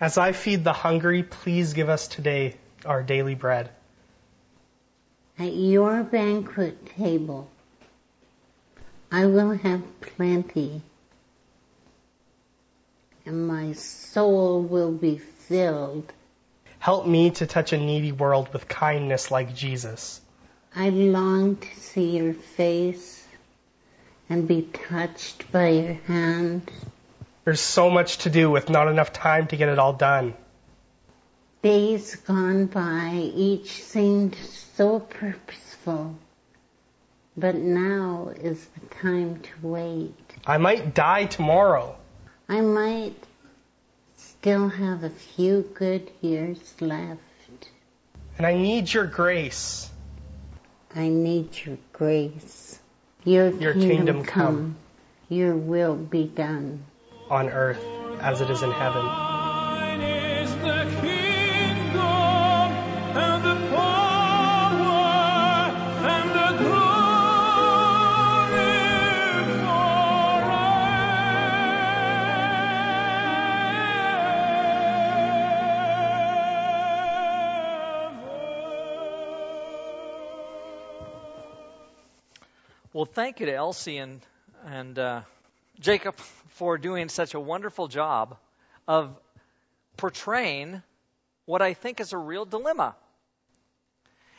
As 0.00 0.18
I 0.18 0.32
feed 0.32 0.64
the 0.64 0.72
hungry, 0.72 1.22
please 1.22 1.74
give 1.74 1.88
us 1.88 2.08
today 2.08 2.56
our 2.84 3.02
daily 3.02 3.34
bread. 3.34 3.70
At 5.38 5.54
your 5.54 6.02
banquet 6.02 6.86
table, 6.96 7.50
I 9.12 9.26
will 9.26 9.50
have 9.50 9.82
plenty, 10.00 10.82
and 13.26 13.48
my 13.48 13.72
soul 13.72 14.62
will 14.62 14.92
be 14.92 15.18
filled. 15.18 16.12
Help 16.78 17.06
me 17.06 17.30
to 17.30 17.46
touch 17.46 17.72
a 17.72 17.78
needy 17.78 18.12
world 18.12 18.52
with 18.52 18.68
kindness 18.68 19.30
like 19.32 19.54
Jesus. 19.54 20.20
I 20.76 20.90
long 20.90 21.56
to 21.56 21.80
see 21.80 22.16
your 22.18 22.34
face 22.34 23.26
and 24.28 24.46
be 24.46 24.62
touched 24.62 25.50
by 25.50 25.68
your 25.70 25.94
hand. 26.06 26.70
There's 27.44 27.60
so 27.60 27.90
much 27.90 28.18
to 28.18 28.30
do 28.30 28.48
with 28.48 28.70
not 28.70 28.86
enough 28.86 29.12
time 29.12 29.48
to 29.48 29.56
get 29.56 29.68
it 29.68 29.80
all 29.80 29.92
done. 29.92 30.34
Days 31.62 32.14
gone 32.14 32.66
by, 32.66 33.14
each 33.34 33.82
seemed 33.82 34.36
so 34.36 35.00
purposeful. 35.00 36.14
But 37.40 37.54
now 37.54 38.32
is 38.36 38.66
the 38.66 38.94
time 38.96 39.40
to 39.40 39.50
wait. 39.66 40.14
I 40.46 40.58
might 40.58 40.94
die 40.94 41.24
tomorrow. 41.24 41.96
I 42.50 42.60
might 42.60 43.16
still 44.16 44.68
have 44.68 45.04
a 45.04 45.10
few 45.10 45.62
good 45.74 46.10
years 46.20 46.60
left. 46.80 47.20
And 48.36 48.46
I 48.46 48.54
need 48.54 48.92
your 48.92 49.06
grace. 49.06 49.88
I 50.94 51.08
need 51.08 51.48
your 51.64 51.78
grace. 51.94 52.78
Your, 53.24 53.50
Your 53.50 53.72
kingdom, 53.72 53.96
kingdom 53.96 54.24
come. 54.24 54.46
come. 54.46 54.76
Your 55.30 55.54
will 55.56 55.94
be 55.96 56.24
done. 56.24 56.84
on 57.30 57.48
earth 57.48 57.82
as 58.20 58.40
it 58.40 58.50
is 58.50 58.62
in 58.62 58.70
heaven. 58.72 59.39
Thank 83.20 83.38
you 83.38 83.44
to 83.44 83.54
Elsie 83.54 83.98
and 83.98 84.22
and 84.64 84.98
uh, 84.98 85.20
Jacob 85.78 86.16
for 86.56 86.78
doing 86.78 87.10
such 87.10 87.34
a 87.34 87.40
wonderful 87.40 87.86
job 87.86 88.38
of 88.88 89.14
portraying 89.98 90.82
what 91.44 91.60
I 91.60 91.74
think 91.74 92.00
is 92.00 92.14
a 92.14 92.16
real 92.16 92.46
dilemma. 92.46 92.96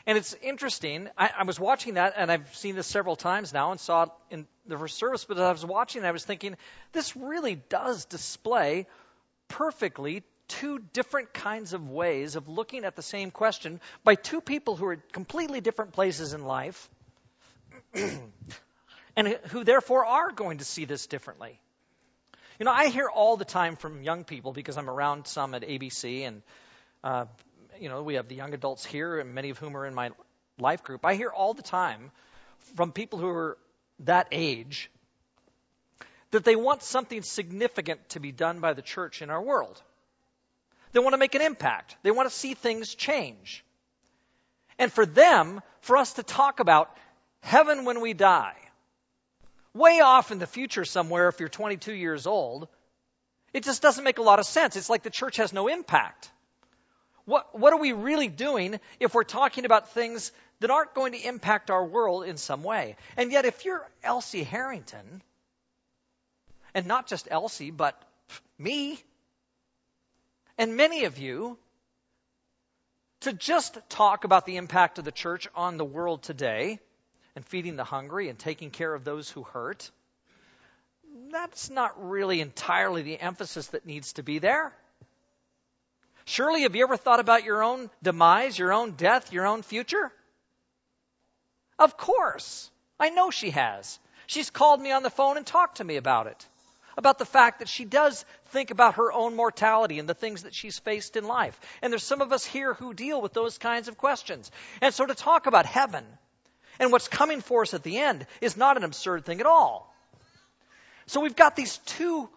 And 0.07 0.17
it's 0.17 0.33
interesting. 0.41 1.09
I, 1.15 1.29
I 1.41 1.43
was 1.43 1.59
watching 1.59 1.93
that, 1.93 2.15
and 2.17 2.31
I've 2.31 2.55
seen 2.55 2.75
this 2.75 2.87
several 2.87 3.15
times 3.15 3.53
now, 3.53 3.69
and 3.69 3.79
saw 3.79 4.03
it 4.03 4.09
in 4.31 4.47
the 4.65 4.79
first 4.79 4.97
service. 4.97 5.25
But 5.25 5.37
as 5.37 5.43
I 5.43 5.51
was 5.51 5.63
watching, 5.63 6.03
I 6.03 6.11
was 6.11 6.25
thinking, 6.25 6.57
this 6.91 7.15
really 7.15 7.53
does 7.53 8.05
display 8.05 8.87
perfectly 9.47 10.23
two 10.47 10.79
different 10.91 11.35
kinds 11.35 11.73
of 11.73 11.87
ways 11.87 12.35
of 12.35 12.47
looking 12.47 12.83
at 12.85 12.95
the 12.95 13.03
same 13.03 13.29
question 13.29 13.79
by 14.03 14.15
two 14.15 14.41
people 14.41 14.75
who 14.75 14.85
are 14.85 14.93
at 14.93 15.13
completely 15.13 15.61
different 15.61 15.93
places 15.93 16.33
in 16.33 16.43
life 16.43 16.89
and 19.15 19.27
who 19.49 19.63
therefore 19.63 20.05
are 20.05 20.31
going 20.31 20.59
to 20.59 20.65
see 20.65 20.85
this 20.85 21.07
differently. 21.07 21.59
You 22.59 22.65
know, 22.65 22.71
I 22.71 22.89
hear 22.89 23.07
all 23.07 23.37
the 23.37 23.45
time 23.45 23.75
from 23.75 24.03
young 24.03 24.23
people 24.23 24.53
because 24.53 24.77
I'm 24.77 24.89
around 24.89 25.25
some 25.27 25.55
at 25.55 25.63
ABC, 25.63 26.27
and 26.27 26.43
uh, 27.03 27.25
you 27.79 27.89
know, 27.89 28.03
we 28.03 28.15
have 28.15 28.27
the 28.27 28.35
young 28.35 28.53
adults 28.53 28.85
here, 28.85 29.19
and 29.19 29.33
many 29.33 29.49
of 29.49 29.57
whom 29.57 29.75
are 29.75 29.85
in 29.85 29.95
my 29.95 30.11
life 30.59 30.83
group. 30.83 31.05
I 31.05 31.15
hear 31.15 31.29
all 31.29 31.53
the 31.53 31.63
time 31.63 32.11
from 32.75 32.91
people 32.91 33.19
who 33.19 33.29
are 33.29 33.57
that 34.01 34.27
age 34.31 34.91
that 36.31 36.43
they 36.43 36.55
want 36.55 36.81
something 36.81 37.21
significant 37.21 38.09
to 38.09 38.19
be 38.19 38.31
done 38.31 38.59
by 38.59 38.73
the 38.73 38.81
church 38.81 39.21
in 39.21 39.29
our 39.29 39.41
world. 39.41 39.81
They 40.93 40.99
want 40.99 41.13
to 41.13 41.17
make 41.17 41.35
an 41.35 41.41
impact. 41.41 41.95
They 42.03 42.11
want 42.11 42.29
to 42.29 42.35
see 42.35 42.53
things 42.53 42.95
change. 42.95 43.63
And 44.77 44.91
for 44.91 45.05
them, 45.05 45.61
for 45.81 45.97
us 45.97 46.13
to 46.13 46.23
talk 46.23 46.59
about 46.59 46.95
heaven 47.41 47.85
when 47.85 48.01
we 48.01 48.13
die, 48.13 48.55
way 49.73 50.01
off 50.01 50.31
in 50.31 50.39
the 50.39 50.47
future 50.47 50.85
somewhere 50.85 51.27
if 51.27 51.39
you're 51.39 51.49
22 51.49 51.93
years 51.93 52.27
old, 52.27 52.67
it 53.53 53.63
just 53.63 53.81
doesn't 53.81 54.03
make 54.03 54.17
a 54.17 54.21
lot 54.23 54.39
of 54.39 54.45
sense. 54.45 54.75
It's 54.75 54.89
like 54.89 55.03
the 55.03 55.09
church 55.09 55.37
has 55.37 55.53
no 55.53 55.67
impact. 55.67 56.29
What, 57.25 57.57
what 57.57 57.73
are 57.73 57.79
we 57.79 57.91
really 57.91 58.27
doing 58.27 58.79
if 58.99 59.13
we're 59.13 59.23
talking 59.23 59.65
about 59.65 59.91
things 59.91 60.31
that 60.59 60.71
aren't 60.71 60.93
going 60.93 61.13
to 61.13 61.27
impact 61.27 61.69
our 61.69 61.85
world 61.85 62.25
in 62.25 62.37
some 62.37 62.63
way? 62.63 62.95
And 63.17 63.31
yet, 63.31 63.45
if 63.45 63.65
you're 63.65 63.87
Elsie 64.03 64.43
Harrington, 64.43 65.21
and 66.73 66.87
not 66.87 67.07
just 67.07 67.27
Elsie, 67.29 67.71
but 67.71 68.01
me, 68.57 68.99
and 70.57 70.75
many 70.75 71.05
of 71.05 71.17
you, 71.17 71.57
to 73.21 73.33
just 73.33 73.77
talk 73.89 74.23
about 74.23 74.45
the 74.45 74.57
impact 74.57 74.97
of 74.97 75.05
the 75.05 75.11
church 75.11 75.47
on 75.55 75.77
the 75.77 75.85
world 75.85 76.23
today 76.23 76.79
and 77.35 77.45
feeding 77.45 77.75
the 77.75 77.83
hungry 77.83 78.29
and 78.29 78.37
taking 78.37 78.71
care 78.71 78.93
of 78.93 79.03
those 79.03 79.29
who 79.29 79.43
hurt, 79.43 79.89
that's 81.31 81.69
not 81.69 82.09
really 82.09 82.41
entirely 82.41 83.01
the 83.01 83.19
emphasis 83.19 83.67
that 83.67 83.85
needs 83.85 84.13
to 84.13 84.23
be 84.23 84.39
there. 84.39 84.73
Surely, 86.25 86.61
have 86.61 86.75
you 86.75 86.83
ever 86.83 86.97
thought 86.97 87.19
about 87.19 87.43
your 87.43 87.63
own 87.63 87.89
demise, 88.03 88.57
your 88.57 88.71
own 88.73 88.91
death, 88.91 89.33
your 89.33 89.47
own 89.47 89.63
future? 89.63 90.11
Of 91.79 91.97
course. 91.97 92.69
I 92.99 93.09
know 93.09 93.31
she 93.31 93.49
has. 93.51 93.99
She's 94.27 94.49
called 94.49 94.79
me 94.79 94.91
on 94.91 95.03
the 95.03 95.09
phone 95.09 95.37
and 95.37 95.45
talked 95.45 95.77
to 95.77 95.83
me 95.83 95.97
about 95.97 96.27
it. 96.27 96.47
About 96.97 97.17
the 97.17 97.25
fact 97.25 97.59
that 97.59 97.69
she 97.69 97.85
does 97.85 98.23
think 98.47 98.69
about 98.69 98.95
her 98.95 99.11
own 99.11 99.35
mortality 99.35 99.97
and 99.97 100.07
the 100.07 100.13
things 100.13 100.43
that 100.43 100.53
she's 100.53 100.77
faced 100.77 101.15
in 101.15 101.25
life. 101.25 101.59
And 101.81 101.91
there's 101.91 102.03
some 102.03 102.21
of 102.21 102.31
us 102.31 102.45
here 102.45 102.73
who 102.73 102.93
deal 102.93 103.21
with 103.21 103.33
those 103.33 103.57
kinds 103.57 103.87
of 103.87 103.97
questions. 103.97 104.51
And 104.81 104.93
so 104.93 105.05
to 105.05 105.15
talk 105.15 105.47
about 105.47 105.65
heaven 105.65 106.05
and 106.79 106.91
what's 106.91 107.07
coming 107.07 107.41
for 107.41 107.61
us 107.61 107.73
at 107.73 107.83
the 107.83 107.97
end 107.97 108.25
is 108.41 108.57
not 108.57 108.77
an 108.77 108.83
absurd 108.83 109.25
thing 109.25 109.39
at 109.39 109.45
all. 109.45 109.93
So 111.05 111.21
we've 111.21 111.35
got 111.35 111.55
these 111.55 111.77
two 111.79 112.29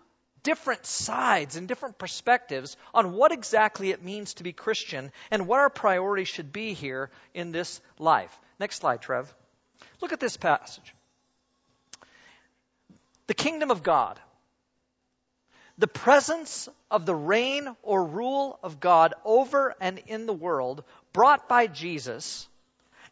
different 0.43 0.87
sides 0.87 1.57
and 1.57 1.67
different 1.67 1.99
perspectives 1.99 2.77
on 2.93 3.13
what 3.13 3.33
exactly 3.33 3.91
it 3.91 4.05
means 4.05 4.35
to 4.35 4.43
be 4.43 4.53
Christian 4.53 5.11
and 5.31 5.49
what 5.49 5.59
our 5.59 5.71
priorities 5.71 6.29
should 6.29 6.53
be 6.53 6.75
here 6.75 7.11
in 7.33 7.51
this 7.51 7.81
life. 7.99 8.39
Next 8.61 8.77
slide, 8.77 9.01
Trev. 9.01 9.35
Look 10.01 10.13
at 10.13 10.21
this 10.21 10.37
passage. 10.37 10.95
The 13.27 13.35
kingdom 13.35 13.71
of 13.71 13.83
God. 13.83 14.21
The 15.79 15.89
presence 15.89 16.69
of 16.91 17.05
the 17.05 17.15
reign 17.15 17.75
or 17.83 18.05
rule 18.05 18.59
of 18.63 18.79
God 18.79 19.15
over 19.25 19.75
and 19.81 19.99
in 20.07 20.27
the 20.27 20.33
world 20.33 20.85
brought 21.13 21.49
by 21.49 21.67
Jesus 21.67 22.47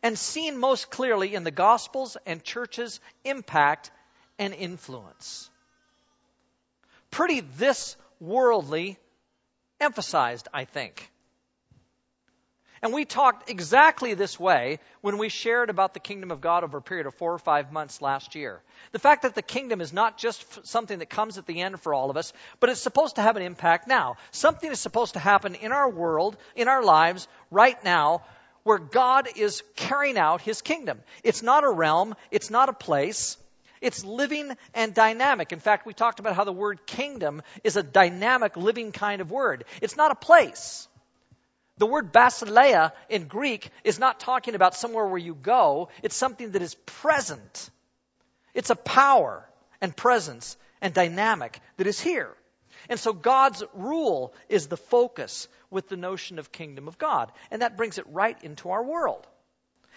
and 0.03 0.19
seen 0.19 0.59
most 0.59 0.91
clearly 0.91 1.35
in 1.35 1.45
the 1.45 1.51
Gospels 1.51 2.17
and 2.27 2.43
churches' 2.43 3.01
impact 3.25 3.91
and 4.39 4.55
influence. 4.55 5.51
Pretty 7.11 7.41
this 7.41 7.97
worldly 8.21 8.99
emphasized, 9.81 10.49
I 10.53 10.65
think. 10.65 11.11
And 12.85 12.93
we 12.93 13.05
talked 13.05 13.49
exactly 13.49 14.15
this 14.15 14.41
way 14.41 14.81
when 15.03 15.17
we 15.17 15.29
shared 15.29 15.71
about 15.71 15.95
the 15.95 16.01
kingdom 16.01 16.33
of 16.33 16.41
God 16.41 16.65
over 16.65 16.79
a 16.79 16.83
period 16.83 17.07
of 17.07 17.15
four 17.15 17.33
or 17.33 17.39
five 17.39 17.71
months 17.71 18.03
last 18.03 18.35
year. 18.35 18.61
The 18.91 18.99
fact 18.99 19.23
that 19.23 19.37
the 19.37 19.43
kingdom 19.43 19.81
is 19.81 19.93
not 19.93 20.19
just 20.19 20.67
something 20.67 20.99
that 20.99 21.09
comes 21.09 21.39
at 21.39 21.47
the 21.47 21.61
end 21.61 21.81
for 21.81 21.95
all 21.95 22.11
of 22.11 22.17
us, 22.17 22.33
but 22.59 22.71
it's 22.71 22.81
supposed 22.81 23.17
to 23.17 23.23
have 23.23 23.37
an 23.37 23.43
impact 23.43 23.87
now. 23.87 24.17
Something 24.33 24.73
is 24.73 24.81
supposed 24.81 25.13
to 25.13 25.21
happen 25.21 25.55
in 25.55 25.71
our 25.71 25.89
world, 25.89 26.37
in 26.57 26.67
our 26.67 26.83
lives, 26.83 27.29
right 27.53 27.83
now, 27.85 28.23
where 28.65 28.79
God 28.79 29.29
is 29.37 29.63
carrying 29.77 30.19
out 30.19 30.41
his 30.41 30.63
kingdom. 30.63 31.01
It's 31.25 31.43
not 31.43 31.65
a 31.65 31.71
realm, 31.71 32.15
it's 32.31 32.51
not 32.51 32.69
a 32.69 32.73
place, 32.73 33.37
it's 33.81 34.05
living 34.05 34.57
and 34.75 34.95
dynamic. 34.95 35.53
In 35.53 35.59
fact, 35.59 35.87
we 35.87 35.93
talked 35.93 36.21
about 36.21 36.37
how 36.37 36.45
the 36.45 36.53
word 36.53 36.87
kingdom 36.87 37.43
is 37.65 37.77
a 37.77 37.83
dynamic, 37.83 38.57
living 38.57 38.93
kind 38.93 39.21
of 39.21 39.31
word. 39.31 39.65
It's 39.81 39.97
not 39.97 40.13
a 40.13 40.15
place. 40.15 40.87
The 41.79 41.87
word 41.87 42.13
basileia 42.13 42.93
in 43.09 43.27
Greek 43.27 43.71
is 43.83 43.99
not 43.99 44.21
talking 44.21 44.55
about 44.55 44.77
somewhere 44.77 45.07
where 45.07 45.19
you 45.19 45.35
go, 45.35 45.89
it's 46.03 46.15
something 46.15 46.53
that 46.53 46.63
is 46.63 46.77
present. 46.87 47.71
It's 48.55 48.71
a 48.71 48.77
power 48.77 49.49
and 49.81 49.97
presence 49.97 50.57
and 50.81 50.95
dynamic 50.95 51.59
that 51.79 51.89
is 51.89 52.01
here. 52.01 52.31
And 52.89 53.01
so 53.01 53.13
God's 53.13 53.63
rule 53.75 54.33
is 54.49 54.69
the 54.69 54.77
focus 54.77 55.49
with 55.73 55.89
the 55.89 55.97
notion 55.97 56.39
of 56.39 56.53
kingdom 56.53 56.87
of 56.87 56.99
God. 56.99 57.33
And 57.51 57.63
that 57.63 57.77
brings 57.77 57.99
it 57.99 58.05
right 58.09 58.37
into 58.43 58.71
our 58.71 58.85
world. 58.85 59.27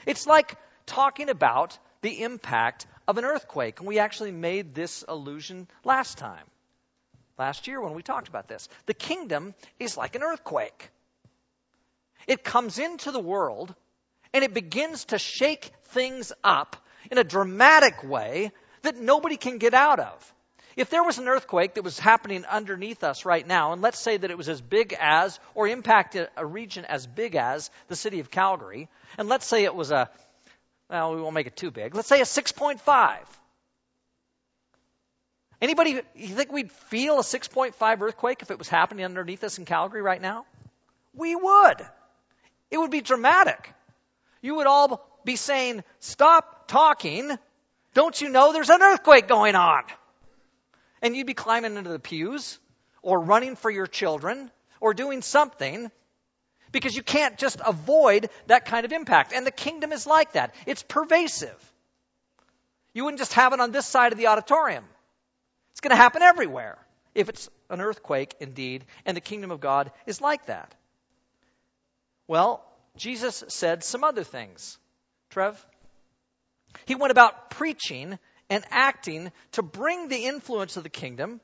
It's 0.06 0.26
like 0.26 0.56
talking 0.86 1.30
about 1.30 1.78
the 2.02 2.24
impact 2.24 2.88
of 3.08 3.18
an 3.18 3.26
earthquake. 3.26 3.80
And 3.80 3.88
we 3.88 4.00
actually 4.00 4.32
made 4.32 4.74
this 4.74 5.04
allusion 5.08 5.68
last 5.84 6.18
time, 6.18 6.46
last 7.38 7.68
year 7.68 7.82
when 7.82 7.94
we 7.94 8.04
talked 8.04 8.28
about 8.28 8.48
this. 8.48 8.68
The 8.86 8.94
kingdom 8.94 9.54
is 9.80 9.98
like 9.98 10.16
an 10.16 10.24
earthquake. 10.24 10.92
It 12.28 12.44
comes 12.44 12.80
into 12.80 13.12
the 13.12 13.20
world 13.20 13.74
and 14.34 14.44
it 14.44 14.54
begins 14.54 15.06
to 15.06 15.20
shake 15.20 15.72
things 15.86 16.34
up 16.44 16.76
in 17.12 17.18
a 17.18 17.24
dramatic 17.24 18.04
way 18.04 18.52
that 18.82 18.98
nobody 18.98 19.38
can 19.38 19.58
get 19.58 19.74
out 19.74 20.00
of. 20.00 20.35
If 20.76 20.90
there 20.90 21.04
was 21.04 21.20
an 21.20 21.28
earthquake 21.28 21.76
that 21.76 21.84
was 21.84 21.98
happening 21.98 22.44
underneath 22.46 23.04
us 23.04 23.24
right 23.24 23.48
now, 23.48 23.72
and 23.72 23.82
let's 23.82 24.00
say 24.00 24.18
that 24.18 24.30
it 24.30 24.38
was 24.38 24.50
as 24.50 24.60
big 24.60 24.96
as, 25.00 25.40
or 25.54 25.68
impacted 25.68 26.28
a 26.36 26.46
region 26.46 26.84
as 26.84 27.08
big 27.08 27.36
as 27.36 27.70
the 27.88 27.96
city 27.96 28.20
of 28.20 28.30
Calgary, 28.30 28.90
and 29.18 29.30
let's 29.30 29.46
say 29.46 29.64
it 29.64 29.74
was 29.74 29.92
a, 29.92 30.10
well, 30.90 31.16
we 31.16 31.22
won't 31.22 31.34
make 31.34 31.48
it 31.48 31.56
too 31.56 31.72
big, 31.72 31.96
let's 31.96 32.10
say 32.10 32.20
a 32.20 32.26
6.5. 32.26 33.18
Anybody, 35.62 36.02
you 36.14 36.28
think 36.28 36.52
we'd 36.52 36.72
feel 36.72 37.20
a 37.20 37.24
6.5 37.24 38.02
earthquake 38.02 38.42
if 38.42 38.52
it 38.52 38.60
was 38.60 38.68
happening 38.68 39.06
underneath 39.06 39.44
us 39.46 39.58
in 39.58 39.64
Calgary 39.64 40.02
right 40.02 40.22
now? 40.22 40.46
We 41.14 41.34
would. 41.36 41.78
It 42.70 42.78
would 42.78 42.92
be 42.92 43.00
dramatic. 43.00 43.74
You 44.42 44.56
would 44.56 44.68
all 44.68 45.08
be 45.24 45.38
saying, 45.38 45.86
stop 46.00 46.68
talking. 46.68 47.32
Don't 47.94 48.20
you 48.20 48.28
know 48.28 48.52
there's 48.52 48.70
an 48.70 48.82
earthquake 48.82 49.30
going 49.30 49.56
on? 49.56 49.84
And 51.06 51.16
you'd 51.16 51.28
be 51.28 51.36
climbing 51.36 51.78
into 51.78 51.92
the 51.92 52.00
pews 52.00 52.58
or 53.04 53.20
running 53.20 53.56
for 53.56 53.70
your 53.70 53.86
children 53.86 54.50
or 54.82 54.96
doing 54.96 55.22
something 55.22 55.92
because 56.72 56.96
you 56.96 57.04
can't 57.04 57.38
just 57.38 57.62
avoid 57.64 58.28
that 58.48 58.66
kind 58.66 58.86
of 58.86 58.92
impact. 58.92 59.32
And 59.32 59.46
the 59.46 59.52
kingdom 59.52 59.92
is 59.92 60.08
like 60.08 60.32
that. 60.32 60.56
It's 60.66 60.82
pervasive. 60.82 61.74
You 62.96 63.04
wouldn't 63.04 63.20
just 63.20 63.34
have 63.34 63.54
it 63.54 63.60
on 63.60 63.72
this 63.72 63.86
side 63.86 64.14
of 64.14 64.18
the 64.18 64.28
auditorium. 64.28 64.84
It's 65.74 65.80
going 65.80 65.92
to 65.92 65.96
happen 65.96 66.24
everywhere 66.24 66.76
if 67.14 67.30
it's 67.30 67.50
an 67.70 67.82
earthquake 67.82 68.34
indeed, 68.40 68.84
and 69.06 69.16
the 69.16 69.22
kingdom 69.22 69.52
of 69.52 69.60
God 69.60 69.92
is 70.08 70.22
like 70.22 70.48
that. 70.48 70.74
Well, 72.28 72.66
Jesus 72.98 73.44
said 73.50 73.84
some 73.84 74.04
other 74.04 74.24
things. 74.24 74.80
Trev? 75.30 75.64
He 76.86 76.96
went 76.96 77.12
about 77.12 77.52
preaching 77.52 78.18
and 78.50 78.64
acting 78.70 79.32
to 79.54 79.62
bring 79.62 80.08
the 80.08 80.26
influence 80.26 80.78
of 80.78 80.84
the 80.84 80.90
kingdom. 80.90 81.40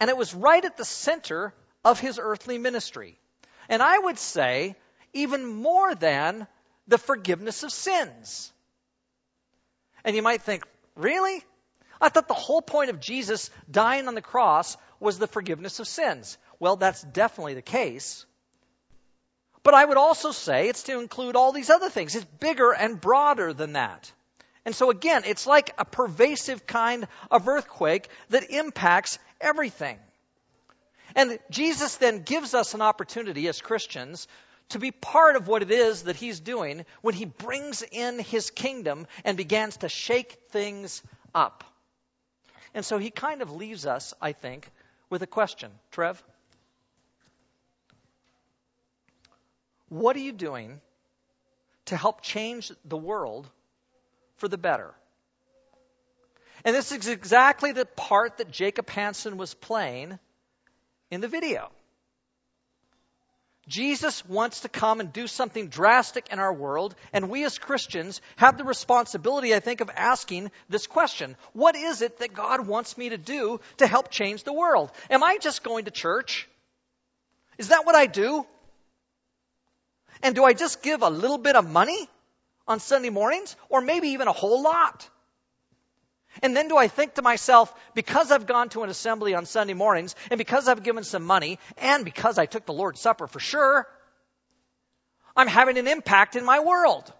And 0.00 0.10
it 0.10 0.16
was 0.16 0.34
right 0.34 0.64
at 0.64 0.76
the 0.76 0.84
center 0.84 1.54
of 1.84 2.00
his 2.00 2.18
earthly 2.20 2.58
ministry. 2.58 3.18
And 3.68 3.82
I 3.82 3.98
would 3.98 4.18
say, 4.18 4.76
even 5.12 5.46
more 5.46 5.94
than 5.94 6.46
the 6.88 6.98
forgiveness 6.98 7.62
of 7.62 7.72
sins. 7.72 8.52
And 10.04 10.14
you 10.14 10.22
might 10.22 10.42
think, 10.42 10.66
really? 10.96 11.42
I 12.00 12.08
thought 12.08 12.28
the 12.28 12.34
whole 12.34 12.60
point 12.60 12.90
of 12.90 13.00
Jesus 13.00 13.50
dying 13.70 14.08
on 14.08 14.14
the 14.14 14.20
cross 14.20 14.76
was 15.00 15.18
the 15.18 15.26
forgiveness 15.26 15.80
of 15.80 15.88
sins. 15.88 16.36
Well, 16.58 16.76
that's 16.76 17.02
definitely 17.02 17.54
the 17.54 17.62
case. 17.62 18.26
But 19.62 19.74
I 19.74 19.84
would 19.84 19.96
also 19.96 20.30
say 20.32 20.68
it's 20.68 20.82
to 20.84 21.00
include 21.00 21.36
all 21.36 21.52
these 21.52 21.70
other 21.70 21.88
things. 21.88 22.14
It's 22.14 22.26
bigger 22.38 22.72
and 22.72 23.00
broader 23.00 23.54
than 23.54 23.74
that. 23.74 24.12
And 24.64 24.74
so 24.74 24.90
again, 24.90 25.22
it's 25.26 25.46
like 25.46 25.74
a 25.78 25.84
pervasive 25.84 26.66
kind 26.66 27.06
of 27.30 27.48
earthquake 27.48 28.08
that 28.30 28.50
impacts 28.50 29.18
everything. 29.40 29.98
And 31.14 31.38
Jesus 31.50 31.96
then 31.96 32.22
gives 32.22 32.54
us 32.54 32.74
an 32.74 32.82
opportunity 32.82 33.46
as 33.48 33.60
Christians 33.60 34.26
to 34.70 34.78
be 34.78 34.90
part 34.90 35.36
of 35.36 35.46
what 35.46 35.62
it 35.62 35.70
is 35.70 36.04
that 36.04 36.16
he's 36.16 36.40
doing 36.40 36.84
when 37.02 37.14
he 37.14 37.26
brings 37.26 37.82
in 37.82 38.18
his 38.18 38.50
kingdom 38.50 39.06
and 39.24 39.36
begins 39.36 39.76
to 39.78 39.88
shake 39.88 40.38
things 40.50 41.02
up. 41.34 41.64
And 42.72 42.84
so 42.84 42.98
he 42.98 43.10
kind 43.10 43.42
of 43.42 43.52
leaves 43.52 43.86
us, 43.86 44.14
I 44.20 44.32
think, 44.32 44.68
with 45.10 45.22
a 45.22 45.26
question. 45.26 45.70
Trev? 45.92 46.22
What 49.90 50.16
are 50.16 50.20
you 50.20 50.32
doing 50.32 50.80
to 51.86 51.96
help 51.96 52.22
change 52.22 52.72
the 52.84 52.96
world 52.96 53.48
for 54.36 54.48
the 54.48 54.58
better. 54.58 54.94
And 56.64 56.74
this 56.74 56.92
is 56.92 57.08
exactly 57.08 57.72
the 57.72 57.84
part 57.84 58.38
that 58.38 58.50
Jacob 58.50 58.88
Hansen 58.88 59.36
was 59.36 59.54
playing 59.54 60.18
in 61.10 61.20
the 61.20 61.28
video. 61.28 61.70
Jesus 63.66 64.26
wants 64.26 64.60
to 64.60 64.68
come 64.68 65.00
and 65.00 65.12
do 65.12 65.26
something 65.26 65.68
drastic 65.68 66.28
in 66.30 66.38
our 66.38 66.52
world, 66.52 66.94
and 67.12 67.30
we 67.30 67.44
as 67.44 67.58
Christians 67.58 68.20
have 68.36 68.58
the 68.58 68.64
responsibility, 68.64 69.54
I 69.54 69.60
think, 69.60 69.80
of 69.80 69.90
asking 69.94 70.50
this 70.68 70.86
question 70.86 71.36
What 71.52 71.74
is 71.74 72.02
it 72.02 72.18
that 72.18 72.34
God 72.34 72.66
wants 72.66 72.98
me 72.98 73.10
to 73.10 73.18
do 73.18 73.60
to 73.78 73.86
help 73.86 74.10
change 74.10 74.44
the 74.44 74.52
world? 74.52 74.90
Am 75.08 75.22
I 75.22 75.38
just 75.38 75.64
going 75.64 75.86
to 75.86 75.90
church? 75.90 76.46
Is 77.56 77.68
that 77.68 77.86
what 77.86 77.94
I 77.94 78.06
do? 78.06 78.44
And 80.22 80.34
do 80.34 80.44
I 80.44 80.52
just 80.52 80.82
give 80.82 81.02
a 81.02 81.10
little 81.10 81.38
bit 81.38 81.56
of 81.56 81.68
money? 81.68 82.08
On 82.66 82.80
Sunday 82.80 83.10
mornings, 83.10 83.56
or 83.68 83.80
maybe 83.80 84.08
even 84.08 84.28
a 84.28 84.32
whole 84.32 84.62
lot. 84.62 85.08
And 86.42 86.56
then 86.56 86.68
do 86.68 86.76
I 86.76 86.88
think 86.88 87.14
to 87.14 87.22
myself, 87.22 87.72
because 87.94 88.32
I've 88.32 88.46
gone 88.46 88.68
to 88.70 88.82
an 88.82 88.90
assembly 88.90 89.34
on 89.34 89.46
Sunday 89.46 89.74
mornings, 89.74 90.16
and 90.30 90.38
because 90.38 90.66
I've 90.66 90.82
given 90.82 91.04
some 91.04 91.24
money, 91.24 91.58
and 91.78 92.04
because 92.04 92.38
I 92.38 92.46
took 92.46 92.66
the 92.66 92.72
Lord's 92.72 93.00
Supper 93.00 93.26
for 93.26 93.40
sure, 93.40 93.86
I'm 95.36 95.48
having 95.48 95.78
an 95.78 95.88
impact 95.88 96.36
in 96.36 96.44
my 96.44 96.60
world. 96.60 97.12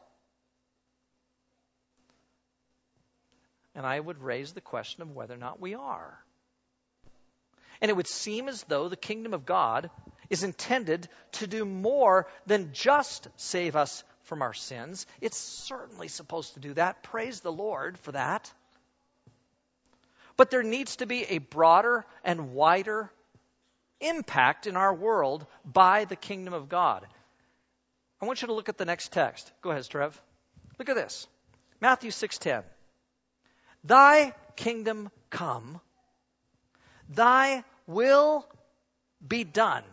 And 3.74 3.84
I 3.84 3.98
would 3.98 4.22
raise 4.22 4.52
the 4.52 4.60
question 4.60 5.02
of 5.02 5.14
whether 5.14 5.34
or 5.34 5.38
not 5.38 5.60
we 5.60 5.74
are. 5.74 6.18
And 7.80 7.90
it 7.90 7.94
would 7.94 8.06
seem 8.06 8.48
as 8.48 8.62
though 8.64 8.88
the 8.88 8.96
kingdom 8.96 9.34
of 9.34 9.44
God 9.44 9.90
is 10.30 10.42
intended 10.42 11.08
to 11.32 11.46
do 11.46 11.64
more 11.64 12.26
than 12.46 12.72
just 12.72 13.28
save 13.36 13.76
us 13.76 14.04
from 14.24 14.42
our 14.42 14.52
sins. 14.52 15.06
It's 15.20 15.36
certainly 15.36 16.08
supposed 16.08 16.54
to 16.54 16.60
do 16.60 16.74
that. 16.74 17.02
Praise 17.02 17.40
the 17.40 17.52
Lord 17.52 17.98
for 17.98 18.12
that. 18.12 18.52
But 20.36 20.50
there 20.50 20.62
needs 20.62 20.96
to 20.96 21.06
be 21.06 21.24
a 21.24 21.38
broader 21.38 22.04
and 22.24 22.54
wider 22.54 23.10
impact 24.00 24.66
in 24.66 24.76
our 24.76 24.92
world 24.92 25.46
by 25.64 26.04
the 26.04 26.16
kingdom 26.16 26.52
of 26.52 26.68
God. 26.68 27.06
I 28.20 28.26
want 28.26 28.42
you 28.42 28.48
to 28.48 28.54
look 28.54 28.68
at 28.68 28.78
the 28.78 28.84
next 28.84 29.12
text. 29.12 29.50
Go 29.62 29.70
ahead, 29.70 29.88
Trev. 29.88 30.20
Look 30.78 30.88
at 30.88 30.96
this. 30.96 31.26
Matthew 31.80 32.10
6:10. 32.10 32.64
Thy 33.84 34.34
kingdom 34.56 35.10
come, 35.30 35.80
thy 37.08 37.64
will 37.86 38.48
be 39.26 39.44
done. 39.44 39.84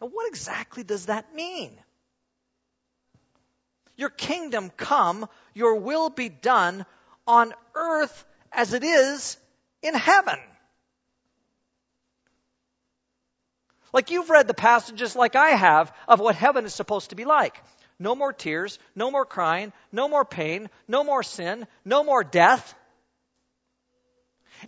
Now 0.00 0.08
what 0.08 0.28
exactly 0.28 0.82
does 0.82 1.06
that 1.06 1.34
mean? 1.34 1.78
Your 3.96 4.10
kingdom 4.10 4.70
come, 4.76 5.28
your 5.54 5.76
will 5.76 6.10
be 6.10 6.28
done 6.28 6.84
on 7.26 7.52
earth 7.74 8.24
as 8.52 8.72
it 8.72 8.84
is 8.84 9.36
in 9.82 9.94
heaven. 9.94 10.38
Like 13.92 14.10
you've 14.10 14.30
read 14.30 14.46
the 14.46 14.54
passages 14.54 15.16
like 15.16 15.36
I 15.36 15.50
have 15.50 15.92
of 16.06 16.20
what 16.20 16.34
heaven 16.34 16.66
is 16.66 16.74
supposed 16.74 17.10
to 17.10 17.16
be 17.16 17.24
like. 17.24 17.62
No 17.98 18.14
more 18.14 18.32
tears, 18.32 18.78
no 18.94 19.10
more 19.10 19.24
crying, 19.24 19.72
no 19.90 20.08
more 20.08 20.24
pain, 20.24 20.68
no 20.86 21.02
more 21.02 21.22
sin, 21.22 21.66
no 21.84 22.04
more 22.04 22.22
death. 22.22 22.74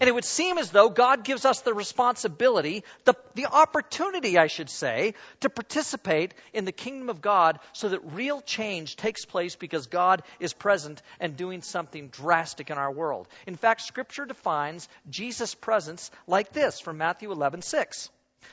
And 0.00 0.08
it 0.08 0.14
would 0.14 0.24
seem 0.24 0.58
as 0.58 0.70
though 0.70 0.88
God 0.88 1.24
gives 1.24 1.44
us 1.44 1.60
the 1.60 1.74
responsibility, 1.74 2.84
the, 3.04 3.14
the 3.34 3.46
opportunity, 3.46 4.38
I 4.38 4.46
should 4.46 4.70
say, 4.70 5.14
to 5.40 5.50
participate 5.50 6.34
in 6.52 6.64
the 6.64 6.72
kingdom 6.72 7.08
of 7.08 7.20
God 7.20 7.58
so 7.72 7.88
that 7.88 8.12
real 8.12 8.40
change 8.40 8.96
takes 8.96 9.24
place 9.24 9.56
because 9.56 9.86
God 9.86 10.22
is 10.40 10.52
present 10.52 11.02
and 11.20 11.36
doing 11.36 11.62
something 11.62 12.08
drastic 12.08 12.70
in 12.70 12.78
our 12.78 12.92
world. 12.92 13.28
In 13.46 13.56
fact, 13.56 13.82
Scripture 13.82 14.26
defines 14.26 14.88
Jesus' 15.10 15.54
presence 15.54 16.10
like 16.26 16.52
this 16.52 16.80
from 16.80 16.98
Matthew 16.98 17.32
11 17.32 17.62
6. 17.62 18.10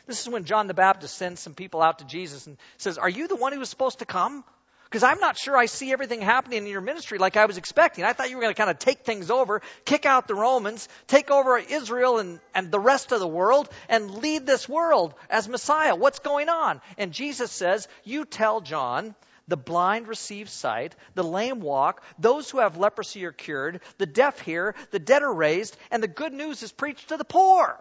This 0.08 0.22
is 0.22 0.30
when 0.30 0.46
John 0.46 0.68
the 0.68 0.74
Baptist 0.74 1.16
sends 1.16 1.40
some 1.40 1.54
people 1.54 1.82
out 1.82 2.00
to 2.00 2.06
Jesus 2.06 2.48
and 2.48 2.58
says, 2.78 2.98
Are 2.98 3.10
you 3.10 3.28
the 3.28 3.36
one 3.36 3.54
who 3.54 3.60
was 3.60 3.70
supposed 3.70 4.00
to 4.00 4.06
come? 4.06 4.44
Because 4.86 5.04
I'm 5.04 5.20
not 5.20 5.38
sure 5.38 5.58
I 5.58 5.66
see 5.66 5.92
everything 5.92 6.22
happening 6.22 6.60
in 6.60 6.68
your 6.68 6.82
ministry 6.82 7.18
like 7.18 7.38
I 7.38 7.46
was 7.46 7.58
expecting. 7.58 8.06
I 8.06 8.14
thought 8.14 8.30
you 8.30 8.38
were 8.38 8.42
going 8.42 8.54
to 8.54 8.58
kind 8.58 8.70
of 8.70 8.80
take 8.80 9.00
things 9.00 9.30
over, 9.30 9.62
kick 9.84 10.06
out 10.06 10.28
the 10.28 10.36
Romans, 10.36 10.88
take 11.08 11.32
over 11.32 11.58
Israel 11.58 12.20
and, 12.20 12.40
and 12.54 12.72
the 12.72 12.80
rest 12.80 13.12
of 13.12 13.20
the 13.20 13.28
world, 13.28 13.68
and 13.90 14.12
lead 14.12 14.46
this 14.46 14.70
world 14.70 15.14
as 15.30 15.50
Messiah. 15.50 15.96
What's 15.96 16.20
going 16.20 16.50
on? 16.50 16.82
And 16.98 17.12
Jesus 17.12 17.52
says, 17.52 17.88
You 18.04 18.26
tell 18.26 18.62
John, 18.62 19.16
the 19.48 19.58
blind 19.58 20.08
receive 20.08 20.50
sight, 20.50 20.96
the 21.14 21.24
lame 21.24 21.60
walk, 21.60 22.04
those 22.18 22.50
who 22.50 22.60
have 22.60 22.78
leprosy 22.78 23.26
are 23.26 23.32
cured, 23.32 23.82
the 23.98 24.06
deaf 24.06 24.40
hear, 24.40 24.76
the 24.92 25.00
dead 25.00 25.24
are 25.24 25.34
raised, 25.34 25.78
and 25.92 26.02
the 26.02 26.08
good 26.08 26.34
news 26.34 26.64
is 26.64 26.72
preached 26.72 27.10
to 27.10 27.18
the 27.18 27.26
poor. 27.26 27.80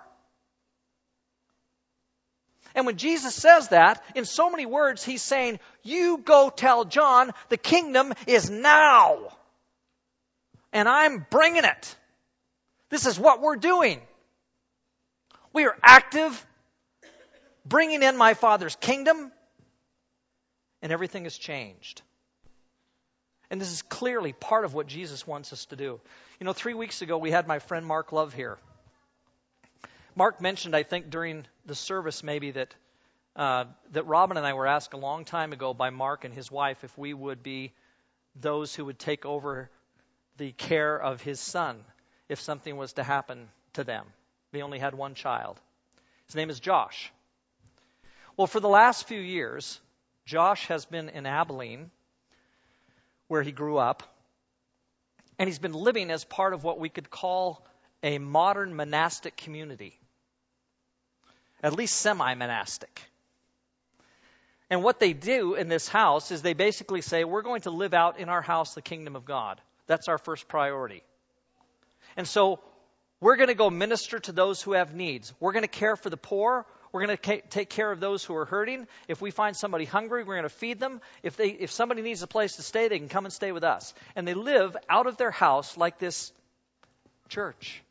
And 2.74 2.86
when 2.86 2.96
Jesus 2.96 3.34
says 3.34 3.68
that, 3.68 4.02
in 4.14 4.24
so 4.24 4.50
many 4.50 4.66
words, 4.66 5.04
he's 5.04 5.22
saying, 5.22 5.60
You 5.82 6.18
go 6.18 6.50
tell 6.50 6.84
John 6.84 7.30
the 7.48 7.56
kingdom 7.56 8.12
is 8.26 8.50
now. 8.50 9.18
And 10.72 10.88
I'm 10.88 11.24
bringing 11.30 11.64
it. 11.64 11.96
This 12.90 13.06
is 13.06 13.18
what 13.18 13.40
we're 13.40 13.56
doing. 13.56 14.00
We 15.52 15.66
are 15.66 15.76
active, 15.84 16.44
bringing 17.64 18.02
in 18.02 18.16
my 18.16 18.34
Father's 18.34 18.74
kingdom, 18.74 19.30
and 20.82 20.90
everything 20.90 21.24
has 21.24 21.38
changed. 21.38 22.02
And 23.50 23.60
this 23.60 23.70
is 23.70 23.82
clearly 23.82 24.32
part 24.32 24.64
of 24.64 24.74
what 24.74 24.88
Jesus 24.88 25.24
wants 25.26 25.52
us 25.52 25.66
to 25.66 25.76
do. 25.76 26.00
You 26.40 26.44
know, 26.44 26.52
three 26.52 26.74
weeks 26.74 27.02
ago, 27.02 27.18
we 27.18 27.30
had 27.30 27.46
my 27.46 27.60
friend 27.60 27.86
Mark 27.86 28.10
Love 28.10 28.34
here. 28.34 28.58
Mark 30.16 30.40
mentioned, 30.40 30.76
I 30.76 30.84
think, 30.84 31.10
during 31.10 31.46
the 31.66 31.74
service 31.74 32.22
maybe 32.22 32.52
that 32.52 32.74
uh, 33.36 33.64
that 33.90 34.06
Robin 34.06 34.36
and 34.36 34.46
I 34.46 34.52
were 34.52 34.66
asked 34.66 34.92
a 34.92 34.96
long 34.96 35.24
time 35.24 35.52
ago 35.52 35.74
by 35.74 35.90
Mark 35.90 36.24
and 36.24 36.32
his 36.32 36.52
wife 36.52 36.84
if 36.84 36.96
we 36.96 37.12
would 37.12 37.42
be 37.42 37.72
those 38.36 38.74
who 38.74 38.84
would 38.84 38.98
take 38.98 39.26
over 39.26 39.70
the 40.36 40.52
care 40.52 40.96
of 40.96 41.20
his 41.20 41.40
son 41.40 41.84
if 42.28 42.40
something 42.40 42.76
was 42.76 42.92
to 42.92 43.02
happen 43.02 43.48
to 43.72 43.82
them. 43.82 44.06
They 44.52 44.62
only 44.62 44.78
had 44.78 44.94
one 44.94 45.14
child. 45.14 45.60
His 46.26 46.36
name 46.36 46.48
is 46.48 46.60
Josh. 46.60 47.10
Well, 48.36 48.46
for 48.46 48.60
the 48.60 48.68
last 48.68 49.08
few 49.08 49.20
years, 49.20 49.80
Josh 50.26 50.66
has 50.68 50.84
been 50.84 51.08
in 51.08 51.26
Abilene, 51.26 51.90
where 53.26 53.42
he 53.42 53.50
grew 53.50 53.78
up, 53.78 54.04
and 55.40 55.48
he's 55.48 55.58
been 55.58 55.74
living 55.74 56.12
as 56.12 56.24
part 56.24 56.54
of 56.54 56.62
what 56.62 56.78
we 56.78 56.88
could 56.88 57.10
call 57.10 57.66
a 58.04 58.18
modern 58.18 58.76
monastic 58.76 59.36
community 59.36 59.98
at 61.64 61.72
least 61.72 61.96
semi 61.96 62.34
monastic. 62.34 63.00
And 64.70 64.82
what 64.82 65.00
they 65.00 65.12
do 65.12 65.54
in 65.54 65.68
this 65.68 65.88
house 65.88 66.30
is 66.30 66.42
they 66.42 66.52
basically 66.52 67.00
say, 67.00 67.24
We're 67.24 67.42
going 67.42 67.62
to 67.62 67.70
live 67.70 67.94
out 67.94 68.20
in 68.20 68.28
our 68.28 68.42
house 68.42 68.74
the 68.74 68.82
kingdom 68.82 69.16
of 69.16 69.24
God. 69.24 69.60
That's 69.86 70.08
our 70.08 70.18
first 70.18 70.46
priority. 70.46 71.02
And 72.16 72.28
so 72.28 72.60
we're 73.20 73.36
going 73.36 73.48
to 73.48 73.54
go 73.54 73.70
minister 73.70 74.18
to 74.20 74.32
those 74.32 74.62
who 74.62 74.72
have 74.72 74.94
needs. 74.94 75.32
We're 75.40 75.52
going 75.52 75.64
to 75.64 75.68
care 75.68 75.96
for 75.96 76.10
the 76.10 76.16
poor. 76.16 76.66
We're 76.92 77.06
going 77.06 77.16
to 77.16 77.40
take 77.48 77.70
care 77.70 77.90
of 77.90 77.98
those 77.98 78.22
who 78.22 78.36
are 78.36 78.44
hurting. 78.44 78.86
If 79.08 79.20
we 79.20 79.32
find 79.32 79.56
somebody 79.56 79.84
hungry, 79.84 80.22
we're 80.22 80.34
going 80.34 80.44
to 80.44 80.48
feed 80.48 80.78
them. 80.78 81.00
If, 81.22 81.36
they, 81.36 81.48
if 81.48 81.72
somebody 81.72 82.02
needs 82.02 82.22
a 82.22 82.28
place 82.28 82.56
to 82.56 82.62
stay, 82.62 82.86
they 82.88 82.98
can 82.98 83.08
come 83.08 83.24
and 83.24 83.32
stay 83.32 83.50
with 83.50 83.64
us. 83.64 83.94
And 84.14 84.28
they 84.28 84.34
live 84.34 84.76
out 84.88 85.06
of 85.06 85.16
their 85.16 85.32
house 85.32 85.76
like 85.76 85.98
this 85.98 86.32
church. 87.28 87.82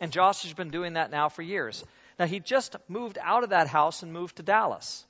And 0.00 0.12
Josh 0.12 0.42
has 0.42 0.52
been 0.52 0.70
doing 0.70 0.94
that 0.94 1.10
now 1.10 1.28
for 1.28 1.42
years. 1.42 1.84
Now, 2.18 2.26
he 2.26 2.40
just 2.40 2.76
moved 2.88 3.18
out 3.20 3.44
of 3.44 3.50
that 3.50 3.68
house 3.68 4.02
and 4.02 4.12
moved 4.12 4.36
to 4.36 4.42
Dallas. 4.42 5.04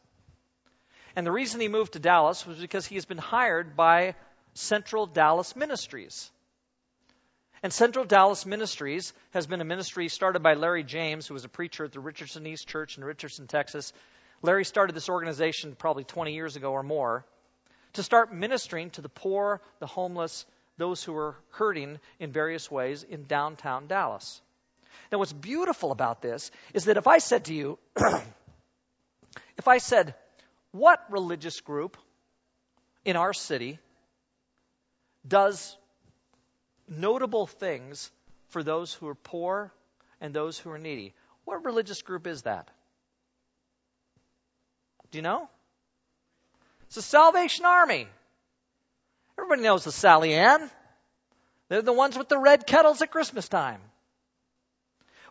And 1.17 1.27
the 1.27 1.33
reason 1.33 1.61
he 1.61 1.69
moved 1.69 1.93
to 1.93 1.99
Dallas 1.99 2.47
was 2.47 2.59
because 2.59 2.87
he 2.87 2.97
has 2.97 3.05
been 3.05 3.19
hired 3.19 3.77
by 3.77 4.15
Central 4.55 5.07
Dallas 5.07 5.55
Ministries. 5.55 6.31
And 7.63 7.73
Central 7.73 8.05
Dallas 8.05 8.45
Ministries 8.45 9.13
has 9.31 9.47
been 9.47 9.61
a 9.61 9.65
ministry 9.65 10.09
started 10.09 10.43
by 10.43 10.55
Larry 10.55 10.85
James, 10.85 11.27
who 11.27 11.35
was 11.35 11.45
a 11.45 11.49
preacher 11.49 11.85
at 11.85 11.93
the 11.93 12.01
Richardson 12.01 12.47
East 12.47 12.69
Church 12.69 12.99
in 12.99 13.05
Richardson, 13.05 13.47
Texas. 13.47 13.93
Larry 14.43 14.65
started 14.65 14.95
this 14.95 15.09
organization 15.09 15.75
probably 15.75 16.05
20 16.05 16.35
years 16.35 16.57
ago 16.57 16.73
or 16.73 16.83
more 16.83 17.25
to 17.95 18.03
start 18.03 18.35
ministering 18.35 18.91
to 18.91 19.01
the 19.01 19.09
poor, 19.09 19.61
the 19.79 19.87
homeless, 19.87 20.45
those 20.77 21.03
who 21.03 21.17
are 21.17 21.37
hurting 21.53 21.99
in 22.19 22.33
various 22.33 22.71
ways 22.71 23.03
in 23.03 23.25
downtown 23.25 23.87
Dallas. 23.87 24.43
Now, 25.11 25.19
what's 25.19 25.33
beautiful 25.33 25.93
about 25.93 26.23
this 26.23 26.51
is 26.73 26.87
that 26.87 26.97
if 26.97 27.07
I 27.07 27.19
said 27.19 27.47
to 27.47 27.55
you, 27.55 27.79
if 29.57 29.69
I 29.69 29.79
said, 29.79 30.15
what 30.73 31.05
religious 31.11 31.61
group 31.61 31.97
in 33.05 33.17
our 33.17 33.33
city 33.33 33.79
does 35.27 35.77
notable 36.89 37.47
things 37.47 38.11
for 38.49 38.63
those 38.63 38.93
who 38.93 39.09
are 39.09 39.15
poor 39.15 39.73
and 40.21 40.35
those 40.35 40.59
who 40.59 40.71
are 40.71 40.79
needy? 40.79 41.15
What 41.45 41.65
religious 41.65 42.03
group 42.03 42.27
is 42.27 42.43
that? 42.43 42.69
Do 45.11 45.19
you 45.19 45.23
know? 45.23 45.49
It's 46.87 46.97
the 46.97 47.03
Salvation 47.03 47.65
Army. 47.65 48.09
Everybody 49.39 49.63
knows 49.63 49.85
the 49.85 49.93
Sally 49.93 50.35
Ann. 50.35 50.71
They're 51.69 51.83
the 51.83 51.93
ones 51.93 52.17
with 52.17 52.29
the 52.29 52.39
red 52.39 52.67
kettles 52.67 53.03
at 53.03 53.11
Christmas 53.11 53.49
time. 53.49 53.81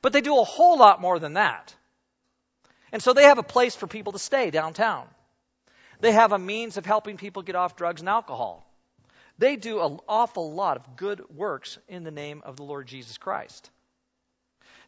But 0.04 0.12
they 0.12 0.22
do 0.22 0.38
a 0.38 0.44
whole 0.44 0.78
lot 0.78 1.02
more 1.02 1.18
than 1.18 1.34
that. 1.34 1.74
And 2.92 3.02
so 3.02 3.14
they 3.14 3.24
have 3.24 3.40
a 3.40 3.44
place 3.44 3.76
for 3.76 3.88
people 3.88 4.12
to 4.12 4.20
stay 4.20 4.52
downtown. 4.52 5.08
They 6.02 6.12
have 6.12 6.34
a 6.34 6.38
means 6.38 6.78
of 6.78 6.86
helping 6.86 7.18
people 7.18 7.42
get 7.42 7.56
off 7.56 7.78
drugs 7.78 8.02
and 8.02 8.10
alcohol. 8.10 8.70
They 9.40 9.56
do 9.56 9.82
an 9.82 10.00
awful 10.08 10.54
lot 10.54 10.78
of 10.78 10.98
good 10.98 11.24
works 11.30 11.80
in 11.88 12.04
the 12.04 12.12
name 12.12 12.44
of 12.46 12.58
the 12.58 12.64
Lord 12.64 12.86
Jesus 12.86 13.18
Christ. 13.18 13.72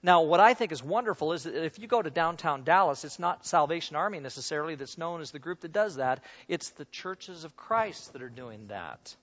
Now, 0.03 0.23
what 0.23 0.41
I 0.41 0.53
think 0.53 0.73
is 0.73 0.83
wonderful 0.83 1.31
is 1.31 1.43
that 1.43 1.63
if 1.63 1.79
you 1.79 1.87
go 1.87 2.01
to 2.01 2.11
downtown 2.11 2.65
Dallas, 2.65 3.05
it's 3.05 3.17
not 3.17 3.45
Salvation 3.45 3.95
Army 3.95 4.19
necessarily 4.19 4.75
that's 4.75 4.97
known 4.97 5.21
as 5.21 5.31
the 5.31 5.39
group 5.39 5.61
that 5.61 5.71
does 5.71 5.95
that. 5.95 6.21
It's 6.49 6.71
the 6.71 6.85
churches 6.85 7.45
of 7.45 7.55
Christ 7.55 8.11
that 8.13 8.21
are 8.21 8.29
doing 8.29 8.67
that. 8.67 9.15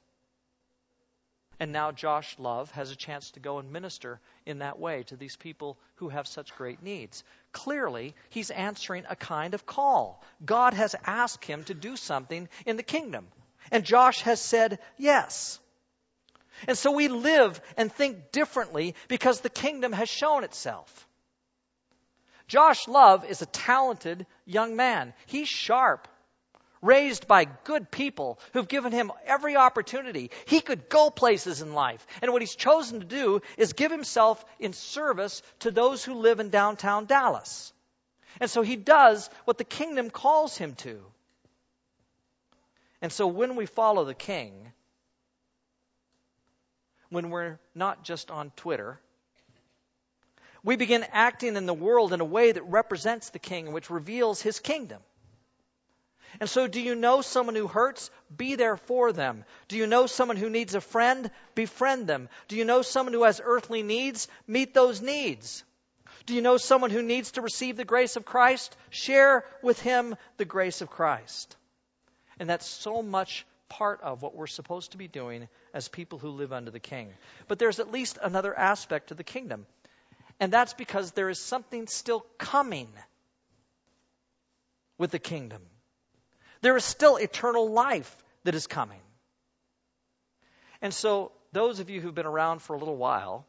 And 1.62 1.70
now 1.70 1.92
Josh 1.92 2.34
Love 2.40 2.72
has 2.72 2.90
a 2.90 2.96
chance 2.96 3.30
to 3.30 3.38
go 3.38 3.60
and 3.60 3.70
minister 3.70 4.18
in 4.44 4.58
that 4.58 4.80
way 4.80 5.04
to 5.04 5.16
these 5.16 5.36
people 5.36 5.78
who 5.94 6.08
have 6.08 6.26
such 6.26 6.56
great 6.56 6.82
needs. 6.82 7.22
Clearly, 7.52 8.16
he's 8.30 8.50
answering 8.50 9.04
a 9.08 9.14
kind 9.14 9.54
of 9.54 9.64
call. 9.64 10.24
God 10.44 10.74
has 10.74 10.96
asked 11.06 11.44
him 11.44 11.62
to 11.66 11.74
do 11.74 11.94
something 11.94 12.48
in 12.66 12.76
the 12.76 12.82
kingdom. 12.82 13.28
And 13.70 13.84
Josh 13.84 14.22
has 14.22 14.40
said 14.40 14.80
yes. 14.98 15.60
And 16.66 16.76
so 16.76 16.90
we 16.90 17.06
live 17.06 17.60
and 17.76 17.92
think 17.92 18.32
differently 18.32 18.96
because 19.06 19.40
the 19.40 19.48
kingdom 19.48 19.92
has 19.92 20.08
shown 20.08 20.42
itself. 20.42 21.06
Josh 22.48 22.88
Love 22.88 23.24
is 23.24 23.40
a 23.40 23.46
talented 23.46 24.26
young 24.46 24.74
man. 24.74 25.14
He's 25.26 25.48
sharp 25.48 26.08
raised 26.82 27.28
by 27.28 27.44
good 27.44 27.90
people 27.90 28.38
who've 28.52 28.68
given 28.68 28.92
him 28.92 29.12
every 29.24 29.56
opportunity. 29.56 30.30
He 30.46 30.60
could 30.60 30.88
go 30.88 31.08
places 31.08 31.62
in 31.62 31.72
life. 31.72 32.04
And 32.20 32.32
what 32.32 32.42
he's 32.42 32.56
chosen 32.56 33.00
to 33.00 33.06
do 33.06 33.40
is 33.56 33.72
give 33.72 33.92
himself 33.92 34.44
in 34.58 34.72
service 34.72 35.42
to 35.60 35.70
those 35.70 36.04
who 36.04 36.14
live 36.14 36.40
in 36.40 36.50
downtown 36.50 37.06
Dallas. 37.06 37.72
And 38.40 38.50
so 38.50 38.62
he 38.62 38.76
does 38.76 39.30
what 39.44 39.58
the 39.58 39.64
kingdom 39.64 40.10
calls 40.10 40.56
him 40.58 40.74
to. 40.76 41.00
And 43.00 43.12
so 43.12 43.26
when 43.26 43.56
we 43.56 43.66
follow 43.66 44.04
the 44.04 44.14
king, 44.14 44.72
when 47.10 47.30
we're 47.30 47.58
not 47.74 48.04
just 48.04 48.30
on 48.30 48.50
Twitter, 48.56 48.98
we 50.64 50.76
begin 50.76 51.04
acting 51.12 51.56
in 51.56 51.66
the 51.66 51.74
world 51.74 52.12
in 52.12 52.20
a 52.20 52.24
way 52.24 52.52
that 52.52 52.62
represents 52.62 53.30
the 53.30 53.38
king, 53.38 53.66
and 53.66 53.74
which 53.74 53.90
reveals 53.90 54.40
his 54.40 54.60
kingdom. 54.60 55.02
And 56.40 56.48
so, 56.48 56.66
do 56.66 56.80
you 56.80 56.94
know 56.94 57.20
someone 57.20 57.54
who 57.54 57.66
hurts? 57.66 58.10
Be 58.34 58.54
there 58.54 58.76
for 58.76 59.12
them. 59.12 59.44
Do 59.68 59.76
you 59.76 59.86
know 59.86 60.06
someone 60.06 60.36
who 60.36 60.48
needs 60.48 60.74
a 60.74 60.80
friend? 60.80 61.30
Befriend 61.54 62.06
them. 62.06 62.28
Do 62.48 62.56
you 62.56 62.64
know 62.64 62.82
someone 62.82 63.12
who 63.12 63.24
has 63.24 63.40
earthly 63.44 63.82
needs? 63.82 64.28
Meet 64.46 64.74
those 64.74 65.02
needs. 65.02 65.64
Do 66.26 66.34
you 66.34 66.40
know 66.40 66.56
someone 66.56 66.90
who 66.90 67.02
needs 67.02 67.32
to 67.32 67.42
receive 67.42 67.76
the 67.76 67.84
grace 67.84 68.16
of 68.16 68.24
Christ? 68.24 68.76
Share 68.90 69.44
with 69.62 69.80
him 69.80 70.16
the 70.36 70.44
grace 70.44 70.80
of 70.80 70.90
Christ. 70.90 71.56
And 72.38 72.48
that's 72.48 72.66
so 72.66 73.02
much 73.02 73.44
part 73.68 74.00
of 74.02 74.22
what 74.22 74.34
we're 74.34 74.46
supposed 74.46 74.92
to 74.92 74.98
be 74.98 75.08
doing 75.08 75.48
as 75.74 75.88
people 75.88 76.18
who 76.18 76.28
live 76.30 76.52
under 76.52 76.70
the 76.70 76.80
king. 76.80 77.12
But 77.48 77.58
there's 77.58 77.80
at 77.80 77.90
least 77.90 78.18
another 78.22 78.56
aspect 78.56 79.08
to 79.08 79.14
the 79.14 79.24
kingdom. 79.24 79.66
And 80.38 80.52
that's 80.52 80.74
because 80.74 81.12
there 81.12 81.28
is 81.28 81.38
something 81.38 81.86
still 81.86 82.24
coming 82.38 82.88
with 84.98 85.10
the 85.10 85.18
kingdom. 85.18 85.62
There 86.62 86.76
is 86.76 86.84
still 86.84 87.16
eternal 87.16 87.70
life 87.70 88.16
that 88.44 88.54
is 88.54 88.66
coming. 88.66 89.00
And 90.80 90.94
so, 90.94 91.32
those 91.52 91.80
of 91.80 91.90
you 91.90 92.00
who've 92.00 92.14
been 92.14 92.26
around 92.26 92.62
for 92.62 92.74
a 92.74 92.78
little 92.78 92.96
while, 92.96 93.44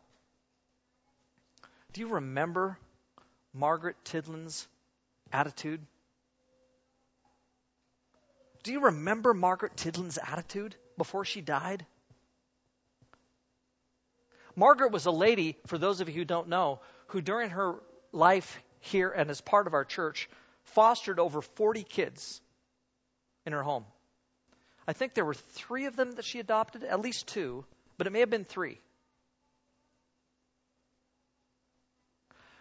do 1.93 2.01
you 2.01 2.07
remember 2.07 2.77
Margaret 3.53 3.95
Tidland's 4.03 4.67
attitude? 5.31 5.79
Do 8.63 8.71
you 8.71 8.85
remember 8.85 9.33
Margaret 9.33 9.77
Tidland's 9.77 10.17
attitude 10.17 10.75
before 10.97 11.23
she 11.23 11.41
died? 11.41 11.85
Margaret 14.55 14.91
was 14.91 15.05
a 15.05 15.11
lady, 15.11 15.57
for 15.67 15.77
those 15.77 16.01
of 16.01 16.09
you 16.09 16.15
who 16.15 16.25
don't 16.25 16.49
know, 16.49 16.79
who 17.07 17.21
during 17.21 17.51
her 17.51 17.75
life 18.11 18.61
here 18.79 19.09
and 19.09 19.29
as 19.29 19.41
part 19.41 19.67
of 19.67 19.73
our 19.73 19.85
church 19.85 20.29
fostered 20.63 21.19
over 21.19 21.41
40 21.41 21.83
kids 21.83 22.41
in 23.45 23.53
her 23.53 23.63
home. 23.63 23.85
I 24.87 24.93
think 24.93 25.13
there 25.13 25.25
were 25.25 25.33
three 25.33 25.85
of 25.85 25.95
them 25.95 26.11
that 26.13 26.25
she 26.25 26.39
adopted, 26.39 26.83
at 26.83 26.99
least 26.99 27.27
two, 27.27 27.65
but 27.97 28.07
it 28.07 28.09
may 28.11 28.19
have 28.19 28.29
been 28.29 28.45
three. 28.45 28.79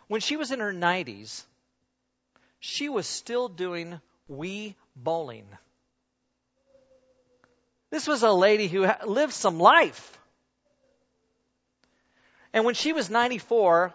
When 0.09 0.21
she 0.21 0.37
was 0.37 0.51
in 0.51 0.61
her 0.61 0.73
90s, 0.73 1.43
she 2.61 2.89
was 2.89 3.07
still 3.07 3.49
doing 3.49 4.01
Wii 4.31 4.75
bowling. 4.95 5.47
This 7.91 8.07
was 8.07 8.23
a 8.23 8.33
lady 8.33 8.69
who 8.69 8.89
lived 9.07 9.33
some 9.33 9.59
life. 9.59 10.19
And 12.53 12.65
when 12.65 12.75
she 12.75 12.93
was 12.93 13.11
94 13.11 13.93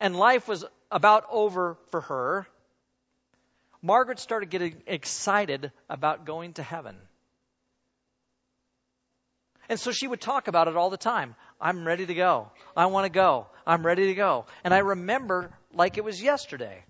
and 0.00 0.16
life 0.16 0.48
was 0.48 0.64
about 0.90 1.26
over 1.30 1.76
for 1.90 2.02
her, 2.02 2.46
Margaret 3.82 4.18
started 4.18 4.50
getting 4.50 4.82
excited 4.86 5.72
about 5.88 6.26
going 6.26 6.54
to 6.54 6.62
heaven. 6.62 6.96
And 9.68 9.78
so 9.78 9.92
she 9.92 10.08
would 10.08 10.20
talk 10.20 10.48
about 10.48 10.68
it 10.68 10.76
all 10.76 10.90
the 10.90 10.96
time. 10.96 11.34
I'm 11.60 11.86
ready 11.86 12.06
to 12.06 12.14
go. 12.14 12.50
I 12.76 12.86
want 12.86 13.04
to 13.04 13.10
go. 13.10 13.46
I'm 13.66 13.84
ready 13.84 14.06
to 14.06 14.14
go. 14.14 14.46
And 14.64 14.72
I 14.72 14.78
remember 14.78 15.50
like 15.74 15.98
it 15.98 16.04
was 16.04 16.22
yesterday. 16.22 16.84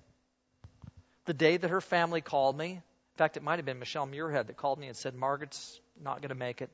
The 1.25 1.35
day 1.35 1.57
that 1.57 1.71
her 1.71 1.81
family 1.81 2.21
called 2.21 2.57
me. 2.57 2.71
In 2.71 3.17
fact, 3.17 3.37
it 3.37 3.43
might 3.43 3.57
have 3.57 3.67
been 3.67 3.81
Michelle 3.81 4.07
Muirhead 4.07 4.47
that 4.47 4.57
called 4.57 4.79
me 4.79 4.87
and 4.87 4.97
said, 4.97 5.15
Margaret's 5.15 5.81
not 6.01 6.23
going 6.23 6.29
to 6.29 6.37
make 6.37 6.63
it. 6.63 6.71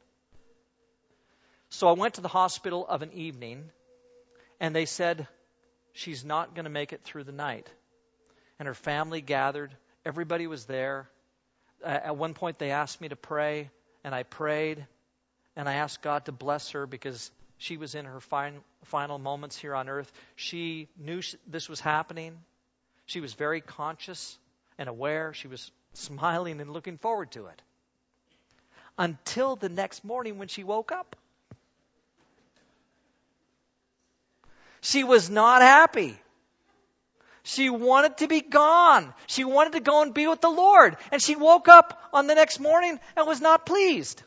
So 1.71 1.89
I 1.89 1.93
went 1.93 2.15
to 2.15 2.21
the 2.21 2.29
hospital 2.29 2.87
of 2.87 3.03
an 3.03 3.13
evening, 3.15 3.65
and 4.61 4.77
they 4.77 4.85
said, 4.85 5.27
She's 5.93 6.25
not 6.25 6.55
going 6.55 6.65
to 6.65 6.71
make 6.71 6.93
it 6.93 7.03
through 7.03 7.25
the 7.25 7.33
night. 7.33 7.69
And 8.59 8.69
her 8.69 8.75
family 8.75 9.21
gathered. 9.21 9.75
Everybody 10.05 10.47
was 10.47 10.67
there. 10.67 11.09
At 11.85 12.17
one 12.17 12.35
point, 12.35 12.59
they 12.59 12.71
asked 12.71 13.01
me 13.01 13.09
to 13.09 13.17
pray, 13.17 13.71
and 14.05 14.15
I 14.15 14.23
prayed, 14.23 14.87
and 15.57 15.69
I 15.69 15.75
asked 15.75 16.03
God 16.03 16.27
to 16.27 16.33
bless 16.33 16.71
her 16.71 16.87
because 16.87 17.31
she 17.59 17.77
was 17.77 17.95
in 17.95 18.05
her 18.05 18.21
fin- 18.21 18.63
final 18.85 19.19
moments 19.19 19.57
here 19.57 19.75
on 19.75 19.89
earth. 19.89 20.11
She 20.37 20.89
knew 20.99 21.23
sh- 21.23 21.37
this 21.47 21.69
was 21.69 21.81
happening. 21.81 22.39
She 23.07 23.21
was 23.21 23.35
very 23.35 23.61
conscious 23.61 24.39
and 24.79 24.89
aware. 24.89 25.35
She 25.35 25.49
was 25.49 25.71
smiling 25.95 26.61
and 26.61 26.71
looking 26.73 26.99
forward 26.99 27.31
to 27.33 27.47
it. 27.47 27.63
Until 28.99 29.57
the 29.57 29.69
next 29.69 30.05
morning 30.05 30.39
when 30.39 30.49
she 30.49 30.65
woke 30.65 30.93
up. 30.93 31.17
She 34.81 35.05
was 35.05 35.31
not 35.31 35.63
happy. 35.63 36.19
She 37.47 37.69
wanted 37.69 38.17
to 38.19 38.27
be 38.27 38.41
gone. 38.41 39.13
She 39.27 39.45
wanted 39.45 39.75
to 39.75 39.81
go 39.81 40.01
and 40.01 40.15
be 40.15 40.27
with 40.27 40.41
the 40.41 40.49
Lord. 40.49 40.97
And 41.13 41.21
she 41.21 41.37
woke 41.37 41.69
up 41.69 42.03
on 42.11 42.27
the 42.27 42.35
next 42.35 42.59
morning 42.59 42.99
and 43.17 43.27
was 43.27 43.43
not 43.43 43.67
pleased. 43.67 44.23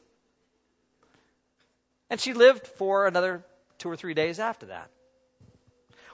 And 2.11 2.21
she 2.21 2.33
lived 2.33 2.67
for 2.67 3.07
another 3.07 3.43
two 3.79 3.89
or 3.89 3.95
three 3.95 4.13
days 4.13 4.39
after 4.39 4.67
that. 4.67 4.91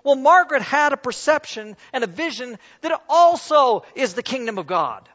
Well, 0.05 0.15
Margaret 0.15 0.61
had 0.61 0.93
a 0.93 0.97
perception 0.97 1.75
and 1.91 2.05
a 2.05 2.07
vision 2.07 2.57
that 2.81 3.01
also 3.09 3.83
is 3.95 4.13
the 4.13 4.23
kingdom 4.23 4.57
of 4.57 4.65
God. 4.65 5.07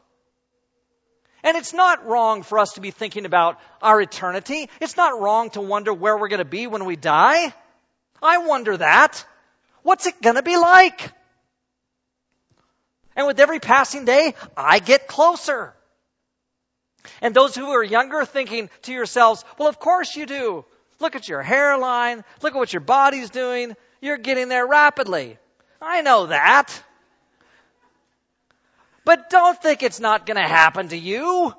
And 1.43 1.57
it's 1.57 1.73
not 1.73 2.05
wrong 2.05 2.43
for 2.43 2.59
us 2.59 2.73
to 2.73 2.81
be 2.81 2.91
thinking 2.91 3.25
about 3.25 3.59
our 3.81 3.99
eternity. 3.99 4.69
It's 4.79 4.95
not 4.95 5.19
wrong 5.19 5.49
to 5.51 5.61
wonder 5.61 5.91
where 5.91 6.15
we're 6.15 6.27
going 6.27 6.37
to 6.37 6.45
be 6.45 6.67
when 6.67 6.85
we 6.85 6.95
die. 6.95 7.51
I 8.21 8.37
wonder 8.39 8.77
that. 8.77 9.25
What's 9.81 10.05
it 10.05 10.21
going 10.21 10.35
to 10.35 10.43
be 10.43 10.57
like? 10.57 11.13
And 13.19 13.27
with 13.27 13.41
every 13.41 13.59
passing 13.59 14.05
day, 14.05 14.33
I 14.55 14.79
get 14.79 15.09
closer. 15.09 15.73
And 17.21 17.35
those 17.35 17.53
who 17.53 17.65
are 17.71 17.83
younger 17.83 18.23
thinking 18.23 18.69
to 18.83 18.93
yourselves, 18.93 19.43
well, 19.57 19.67
of 19.67 19.77
course 19.77 20.15
you 20.15 20.25
do. 20.25 20.63
Look 21.01 21.17
at 21.17 21.27
your 21.27 21.41
hairline. 21.41 22.23
Look 22.41 22.53
at 22.53 22.57
what 22.57 22.71
your 22.71 22.79
body's 22.79 23.29
doing. 23.29 23.75
You're 23.99 24.17
getting 24.17 24.47
there 24.47 24.65
rapidly. 24.65 25.37
I 25.81 26.01
know 26.01 26.27
that. 26.27 26.81
But 29.03 29.29
don't 29.29 29.61
think 29.61 29.83
it's 29.83 29.99
not 29.99 30.25
going 30.25 30.37
to 30.37 30.47
happen 30.47 30.87
to 30.87 30.97
you. 30.97 31.53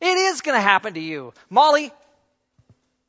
It 0.00 0.16
is 0.16 0.42
going 0.42 0.56
to 0.56 0.62
happen 0.62 0.94
to 0.94 1.00
you. 1.00 1.34
Molly, 1.50 1.92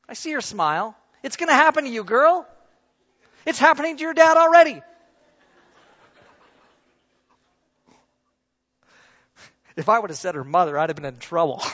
I 0.09 0.15
see 0.15 0.31
your 0.31 0.41
smile. 0.41 0.97
It's 1.21 1.37
going 1.37 1.49
to 1.49 1.53
happen 1.53 1.83
to 1.83 1.89
you, 1.91 2.03
girl. 2.03 2.47
It's 3.45 3.59
happening 3.59 3.97
to 3.97 4.01
your 4.01 4.15
dad 4.15 4.37
already. 4.37 4.81
If 9.75 9.89
I 9.89 9.99
would 9.99 10.09
have 10.09 10.17
said 10.17 10.35
her 10.35 10.43
mother, 10.43 10.77
I'd 10.77 10.89
have 10.89 10.95
been 10.95 11.05
in 11.05 11.17
trouble. 11.17 11.61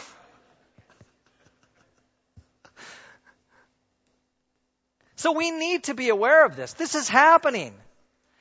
so 5.15 5.33
we 5.33 5.51
need 5.51 5.83
to 5.85 5.93
be 5.93 6.09
aware 6.09 6.45
of 6.45 6.55
this. 6.55 6.73
This 6.73 6.95
is 6.95 7.07
happening. 7.07 7.75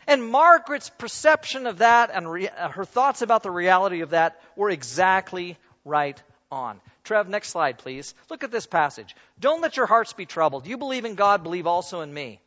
And 0.07 0.27
Margaret's 0.27 0.89
perception 0.91 1.67
of 1.67 1.79
that 1.79 2.11
and 2.13 2.31
re- 2.31 2.49
uh, 2.49 2.71
her 2.71 2.85
thoughts 2.85 3.23
about 3.23 3.43
the 3.43 3.51
reality 3.51 4.01
of 4.01 4.11
that 4.11 4.41
were 4.57 4.71
exactly 4.71 5.59
right 5.85 6.21
on. 6.51 6.81
Trev, 7.05 7.29
next 7.29 7.51
slide, 7.51 7.79
please. 7.79 8.15
Look 8.31 8.43
at 8.43 8.51
this 8.51 8.67
passage. 8.67 9.15
Don't 9.39 9.61
let 9.61 9.77
your 9.77 9.87
hearts 9.87 10.15
be 10.15 10.27
troubled. 10.27 10.67
You 10.67 10.79
believe 10.79 11.05
in 11.05 11.15
God, 11.17 11.43
believe 11.43 11.67
also 11.67 12.01
in 12.01 12.13
me. 12.13 12.41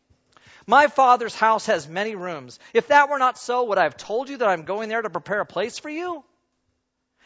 My 0.65 0.88
Father's 0.88 1.36
house 1.36 1.67
has 1.67 1.88
many 1.88 2.15
rooms. 2.15 2.60
If 2.73 2.88
that 2.88 3.10
were 3.10 3.19
not 3.19 3.38
so, 3.38 3.65
would 3.65 3.78
I 3.78 3.84
have 3.84 3.97
told 3.97 4.30
you 4.30 4.38
that 4.38 4.47
I'm 4.47 4.63
going 4.63 4.89
there 4.89 5.02
to 5.02 5.10
prepare 5.10 5.41
a 5.41 5.45
place 5.45 5.78
for 5.78 5.89
you? 5.89 6.23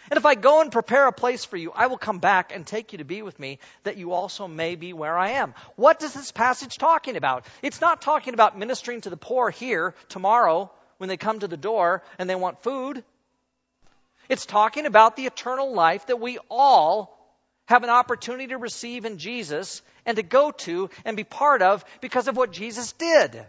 And 0.10 0.18
if 0.18 0.26
I 0.26 0.36
go 0.36 0.62
and 0.62 0.72
prepare 0.72 1.08
a 1.08 1.12
place 1.12 1.44
for 1.44 1.58
you, 1.58 1.72
I 1.76 1.88
will 1.88 1.98
come 1.98 2.20
back 2.20 2.54
and 2.54 2.66
take 2.66 2.92
you 2.92 3.00
to 3.00 3.04
be 3.04 3.22
with 3.22 3.40
me, 3.40 3.60
that 3.84 3.98
you 3.98 4.14
also 4.14 4.48
may 4.48 4.76
be 4.76 4.94
where 4.94 5.18
I 5.18 5.32
am. 5.32 5.54
What 5.76 6.02
is 6.02 6.14
this 6.14 6.32
passage 6.32 6.78
talking 6.78 7.18
about? 7.18 7.46
It's 7.62 7.82
not 7.82 8.02
talking 8.02 8.34
about 8.34 8.58
ministering 8.58 9.02
to 9.02 9.10
the 9.10 9.18
poor 9.18 9.50
here 9.50 9.94
tomorrow 10.10 10.72
when 10.98 11.10
they 11.10 11.18
come 11.18 11.40
to 11.40 11.48
the 11.48 11.58
door 11.58 12.04
and 12.18 12.30
they 12.30 12.36
want 12.36 12.64
food. 12.64 13.04
It's 14.30 14.46
talking 14.46 14.86
about 14.86 15.16
the 15.16 15.26
eternal 15.26 15.74
life 15.74 16.08
that 16.08 16.20
we 16.20 16.38
all 16.50 17.14
have 17.68 17.84
an 17.84 17.90
opportunity 17.90 18.48
to 18.48 18.58
receive 18.58 19.06
in 19.06 19.18
Jesus 19.18 19.82
and 20.06 20.16
to 20.18 20.24
go 20.24 20.52
to 20.52 20.90
and 21.06 21.18
be 21.18 21.24
part 21.24 21.62
of 21.62 21.84
because 22.02 22.28
of 22.28 22.38
what 22.38 22.52
Jesus 22.52 22.94
did. 22.94 23.46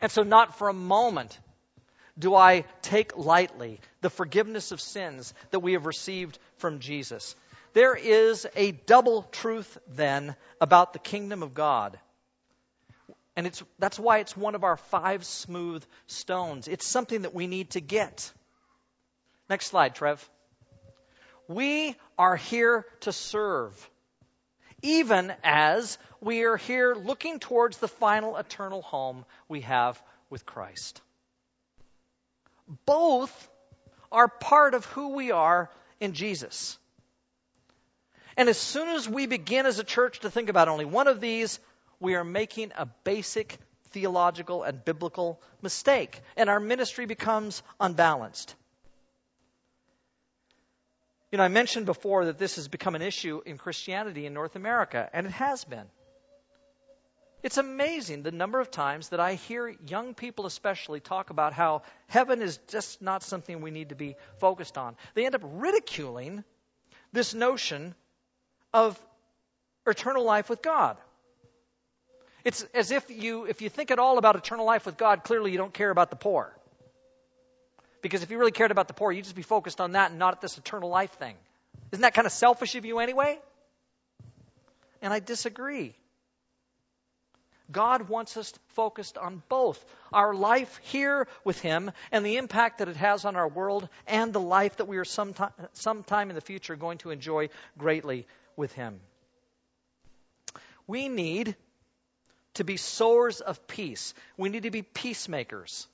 And 0.00 0.10
so, 0.10 0.22
not 0.22 0.58
for 0.58 0.68
a 0.68 0.74
moment 0.74 1.38
do 2.18 2.34
I 2.34 2.64
take 2.82 3.16
lightly 3.16 3.80
the 4.00 4.10
forgiveness 4.10 4.72
of 4.72 4.80
sins 4.80 5.34
that 5.50 5.60
we 5.60 5.74
have 5.74 5.86
received 5.86 6.38
from 6.56 6.78
Jesus. 6.78 7.36
There 7.74 7.94
is 7.94 8.46
a 8.56 8.72
double 8.72 9.22
truth 9.22 9.76
then 9.88 10.34
about 10.60 10.92
the 10.92 10.98
kingdom 10.98 11.42
of 11.42 11.52
God. 11.52 11.98
And 13.36 13.46
it's, 13.46 13.62
that's 13.78 13.98
why 13.98 14.18
it's 14.18 14.34
one 14.34 14.54
of 14.54 14.64
our 14.64 14.78
five 14.78 15.24
smooth 15.26 15.84
stones. 16.06 16.68
It's 16.68 16.86
something 16.86 17.22
that 17.22 17.34
we 17.34 17.46
need 17.46 17.70
to 17.70 17.80
get. 17.80 18.32
Next 19.50 19.66
slide, 19.66 19.94
Trev. 19.94 20.26
We 21.48 21.94
are 22.18 22.36
here 22.36 22.86
to 23.00 23.12
serve, 23.12 23.90
even 24.82 25.32
as 25.44 25.98
we 26.20 26.44
are 26.44 26.56
here 26.56 26.94
looking 26.94 27.38
towards 27.38 27.76
the 27.76 27.88
final 27.88 28.36
eternal 28.36 28.80
home 28.80 29.24
we 29.48 29.60
have 29.60 30.02
with 30.30 30.46
Christ. 30.46 31.02
Both 32.84 33.48
are 34.10 34.28
part 34.28 34.74
of 34.74 34.84
who 34.86 35.14
we 35.14 35.30
are 35.30 35.70
in 36.00 36.12
Jesus. 36.12 36.78
And 38.36 38.48
as 38.48 38.58
soon 38.58 38.88
as 38.88 39.08
we 39.08 39.26
begin 39.26 39.66
as 39.66 39.78
a 39.78 39.84
church 39.84 40.20
to 40.20 40.30
think 40.30 40.48
about 40.48 40.68
only 40.68 40.84
one 40.84 41.08
of 41.08 41.20
these, 41.20 41.58
we 42.00 42.14
are 42.14 42.24
making 42.24 42.72
a 42.76 42.86
basic 43.04 43.58
theological 43.90 44.62
and 44.62 44.84
biblical 44.84 45.40
mistake, 45.62 46.20
and 46.36 46.50
our 46.50 46.60
ministry 46.60 47.06
becomes 47.06 47.62
unbalanced. 47.80 48.54
You 51.32 51.38
know, 51.38 51.44
I 51.44 51.48
mentioned 51.48 51.86
before 51.86 52.26
that 52.26 52.38
this 52.38 52.56
has 52.56 52.68
become 52.68 52.94
an 52.94 53.02
issue 53.02 53.40
in 53.46 53.58
Christianity 53.58 54.26
in 54.26 54.34
North 54.34 54.54
America, 54.54 55.08
and 55.12 55.26
it 55.26 55.32
has 55.32 55.64
been. 55.64 55.86
It's 57.42 57.58
amazing 57.58 58.22
the 58.22 58.32
number 58.32 58.60
of 58.60 58.70
times 58.70 59.10
that 59.10 59.20
I 59.20 59.34
hear 59.34 59.74
young 59.86 60.14
people, 60.14 60.46
especially, 60.46 61.00
talk 61.00 61.30
about 61.30 61.52
how 61.52 61.82
heaven 62.08 62.42
is 62.42 62.58
just 62.68 63.02
not 63.02 63.22
something 63.22 63.60
we 63.60 63.70
need 63.70 63.90
to 63.90 63.94
be 63.94 64.16
focused 64.38 64.78
on. 64.78 64.96
They 65.14 65.26
end 65.26 65.34
up 65.34 65.42
ridiculing 65.44 66.44
this 67.12 67.34
notion 67.34 67.94
of 68.72 69.00
eternal 69.86 70.24
life 70.24 70.48
with 70.48 70.62
God. 70.62 70.96
It's 72.44 72.62
as 72.74 72.90
if 72.90 73.10
you, 73.10 73.44
if 73.44 73.60
you 73.60 73.68
think 73.68 73.90
at 73.90 73.98
all 73.98 74.18
about 74.18 74.36
eternal 74.36 74.64
life 74.64 74.86
with 74.86 74.96
God, 74.96 75.24
clearly 75.24 75.50
you 75.50 75.58
don't 75.58 75.74
care 75.74 75.90
about 75.90 76.10
the 76.10 76.16
poor. 76.16 76.56
Because 78.02 78.22
if 78.22 78.30
you 78.30 78.38
really 78.38 78.52
cared 78.52 78.70
about 78.70 78.86
the 78.88 78.94
poor, 78.94 79.10
you'd 79.10 79.24
just 79.24 79.36
be 79.36 79.42
focused 79.42 79.80
on 79.80 79.92
that 79.92 80.10
and 80.10 80.18
not 80.18 80.34
at 80.34 80.40
this 80.40 80.56
eternal 80.58 80.88
life 80.88 81.12
thing. 81.12 81.34
Isn't 81.92 82.02
that 82.02 82.14
kind 82.14 82.26
of 82.26 82.32
selfish 82.32 82.74
of 82.76 82.84
you 82.84 82.98
anyway? 82.98 83.38
And 85.02 85.12
I 85.12 85.18
disagree. 85.18 85.94
God 87.70 88.08
wants 88.08 88.36
us 88.36 88.52
focused 88.68 89.18
on 89.18 89.42
both 89.48 89.84
our 90.12 90.34
life 90.34 90.80
here 90.84 91.26
with 91.44 91.60
Him 91.60 91.90
and 92.12 92.24
the 92.24 92.36
impact 92.36 92.78
that 92.78 92.88
it 92.88 92.96
has 92.96 93.24
on 93.24 93.36
our 93.36 93.48
world 93.48 93.88
and 94.06 94.32
the 94.32 94.40
life 94.40 94.76
that 94.76 94.88
we 94.88 94.98
are 94.98 95.04
sometime, 95.04 95.52
sometime 95.72 96.30
in 96.30 96.34
the 96.34 96.40
future 96.40 96.76
going 96.76 96.98
to 96.98 97.10
enjoy 97.10 97.48
greatly 97.76 98.26
with 98.56 98.72
Him. 98.72 99.00
We 100.86 101.08
need 101.08 101.56
to 102.54 102.64
be 102.64 102.76
sowers 102.76 103.40
of 103.40 103.66
peace. 103.66 104.14
We 104.36 104.48
need 104.48 104.62
to 104.62 104.70
be 104.70 104.82
peacemakers 104.82 105.86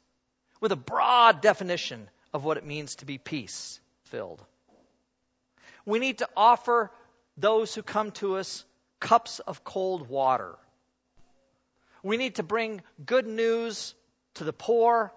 with 0.60 0.72
a 0.72 0.76
broad 0.76 1.40
definition 1.40 2.08
of 2.32 2.44
what 2.44 2.56
it 2.56 2.66
means 2.66 2.96
to 2.96 3.06
be 3.06 3.18
peace 3.18 3.80
filled. 4.04 4.42
We 5.84 5.98
need 5.98 6.18
to 6.18 6.28
offer 6.36 6.90
those 7.36 7.74
who 7.74 7.82
come 7.82 8.12
to 8.12 8.36
us 8.36 8.64
cups 9.00 9.40
of 9.40 9.64
cold 9.64 10.08
water. 10.08 10.54
We 12.02 12.16
need 12.16 12.36
to 12.36 12.42
bring 12.42 12.82
good 13.04 13.26
news 13.26 13.94
to 14.34 14.44
the 14.44 14.52
poor, 14.52 15.12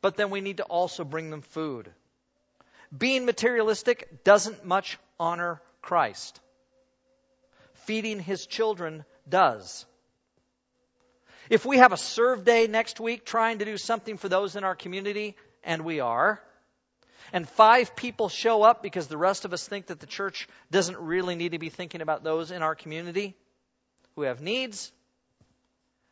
but 0.00 0.16
then 0.16 0.30
we 0.30 0.40
need 0.40 0.58
to 0.58 0.64
also 0.64 1.04
bring 1.04 1.30
them 1.30 1.42
food. 1.42 1.90
Being 2.96 3.24
materialistic 3.24 4.24
doesn't 4.24 4.64
much 4.64 4.98
honor 5.18 5.60
Christ. 5.82 6.40
Feeding 7.86 8.20
his 8.20 8.46
children 8.46 9.04
does. 9.28 9.86
If 11.48 11.64
we 11.64 11.78
have 11.78 11.92
a 11.92 11.96
serve 11.96 12.44
day 12.44 12.66
next 12.66 12.98
week 13.00 13.24
trying 13.24 13.58
to 13.60 13.64
do 13.64 13.76
something 13.76 14.16
for 14.16 14.28
those 14.28 14.56
in 14.56 14.64
our 14.64 14.74
community, 14.74 15.36
and 15.62 15.84
we 15.84 16.00
are, 16.00 16.42
and 17.32 17.48
five 17.48 17.96
people 17.96 18.28
show 18.28 18.62
up 18.62 18.82
because 18.82 19.06
the 19.06 19.16
rest 19.16 19.44
of 19.44 19.52
us 19.52 19.66
think 19.66 19.86
that 19.86 20.00
the 20.00 20.06
church 20.06 20.48
doesn't 20.70 20.98
really 20.98 21.34
need 21.34 21.52
to 21.52 21.58
be 21.58 21.68
thinking 21.68 22.00
about 22.00 22.24
those 22.24 22.50
in 22.50 22.62
our 22.62 22.74
community 22.74 23.36
who 24.14 24.22
have 24.22 24.40
needs, 24.40 24.92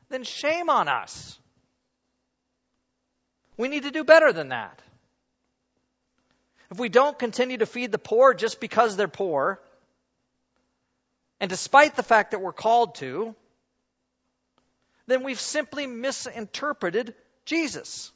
then 0.08 0.24
shame 0.24 0.70
on 0.70 0.88
us. 0.88 1.38
We 3.56 3.68
need 3.68 3.84
to 3.84 3.90
do 3.90 4.04
better 4.04 4.32
than 4.32 4.48
that. 4.48 4.80
If 6.70 6.78
we 6.78 6.88
don't 6.88 7.18
continue 7.18 7.58
to 7.58 7.66
feed 7.66 7.92
the 7.92 7.98
poor 7.98 8.34
just 8.34 8.60
because 8.60 8.96
they're 8.96 9.08
poor, 9.08 9.60
and 11.40 11.48
despite 11.48 11.94
the 11.94 12.02
fact 12.02 12.30
that 12.30 12.40
we're 12.40 12.52
called 12.52 12.96
to, 12.96 13.34
then 15.06 15.22
we've 15.22 15.40
simply 15.40 15.86
misinterpreted 15.86 17.14
Jesus. 17.44 18.10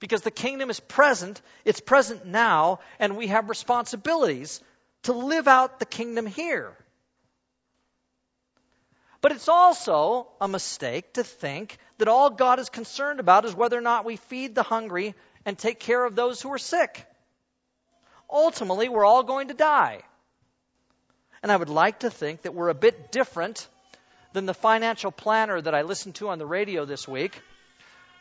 Because 0.00 0.22
the 0.22 0.30
kingdom 0.30 0.70
is 0.70 0.80
present, 0.80 1.40
it's 1.64 1.80
present 1.80 2.26
now, 2.26 2.80
and 2.98 3.16
we 3.16 3.28
have 3.28 3.48
responsibilities 3.48 4.60
to 5.04 5.12
live 5.12 5.48
out 5.48 5.78
the 5.78 5.86
kingdom 5.86 6.26
here. 6.26 6.76
But 9.24 9.32
it's 9.32 9.48
also 9.48 10.26
a 10.38 10.46
mistake 10.46 11.14
to 11.14 11.24
think 11.24 11.78
that 11.96 12.08
all 12.08 12.28
God 12.28 12.58
is 12.58 12.68
concerned 12.68 13.20
about 13.20 13.46
is 13.46 13.54
whether 13.54 13.78
or 13.78 13.80
not 13.80 14.04
we 14.04 14.16
feed 14.16 14.54
the 14.54 14.62
hungry 14.62 15.14
and 15.46 15.56
take 15.56 15.80
care 15.80 16.04
of 16.04 16.14
those 16.14 16.42
who 16.42 16.52
are 16.52 16.58
sick. 16.58 17.06
Ultimately, 18.30 18.90
we're 18.90 19.06
all 19.06 19.22
going 19.22 19.48
to 19.48 19.54
die. 19.54 20.02
And 21.42 21.50
I 21.50 21.56
would 21.56 21.70
like 21.70 22.00
to 22.00 22.10
think 22.10 22.42
that 22.42 22.52
we're 22.52 22.68
a 22.68 22.74
bit 22.74 23.12
different 23.12 23.66
than 24.34 24.44
the 24.44 24.52
financial 24.52 25.10
planner 25.10 25.58
that 25.58 25.74
I 25.74 25.80
listened 25.80 26.16
to 26.16 26.28
on 26.28 26.38
the 26.38 26.44
radio 26.44 26.84
this 26.84 27.08
week. 27.08 27.40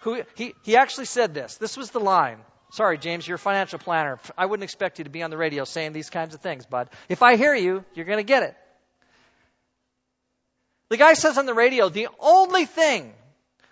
Who 0.03 0.23
he, 0.35 0.55
he 0.63 0.77
actually 0.77 1.07
said 1.07 1.33
this. 1.33 1.57
This 1.57 1.75
was 1.75 1.91
the 1.91 1.99
line. 1.99 2.37
Sorry, 2.71 2.97
James, 2.97 3.27
you're 3.27 3.35
a 3.35 3.39
financial 3.39 3.77
planner. 3.77 4.19
I 4.37 4.45
wouldn't 4.45 4.63
expect 4.63 4.99
you 4.99 5.03
to 5.03 5.11
be 5.11 5.21
on 5.21 5.31
the 5.31 5.37
radio 5.37 5.65
saying 5.65 5.91
these 5.91 6.09
kinds 6.09 6.33
of 6.33 6.39
things, 6.39 6.65
bud. 6.65 6.87
If 7.09 7.21
I 7.21 7.35
hear 7.35 7.53
you, 7.53 7.83
you're 7.93 8.05
going 8.05 8.19
to 8.19 8.23
get 8.23 8.43
it. 8.43 8.55
The 10.93 10.97
guy 10.97 11.15
says 11.15 11.39
on 11.39 11.47
the 11.47 11.55
radio, 11.55 11.89
the 11.89 12.09
only 12.19 12.65
thing 12.65 13.11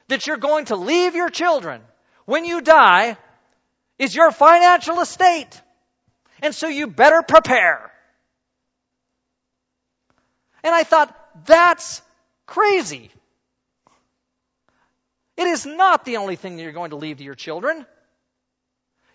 that 0.08 0.26
you're 0.26 0.38
going 0.38 0.66
to 0.66 0.76
leave 0.76 1.14
your 1.14 1.30
children 1.30 1.84
when 2.26 2.46
you 2.46 2.62
die 2.62 3.16
is 4.00 4.16
your 4.16 4.32
financial 4.32 5.00
estate. 5.02 5.62
And 6.42 6.56
so 6.56 6.68
you 6.68 6.88
better 6.88 7.22
prepare. 7.22 7.92
And 10.64 10.74
I 10.74 10.82
thought, 10.82 11.16
that's 11.46 12.02
crazy. 12.48 13.12
It 15.38 15.46
is 15.46 15.64
not 15.64 16.06
the 16.06 16.18
only 16.18 16.38
thing 16.38 16.56
that 16.56 16.64
you're 16.64 16.72
going 16.72 16.90
to 16.90 16.96
leave 16.96 17.20
to 17.20 17.24
your 17.24 17.36
children. 17.36 17.86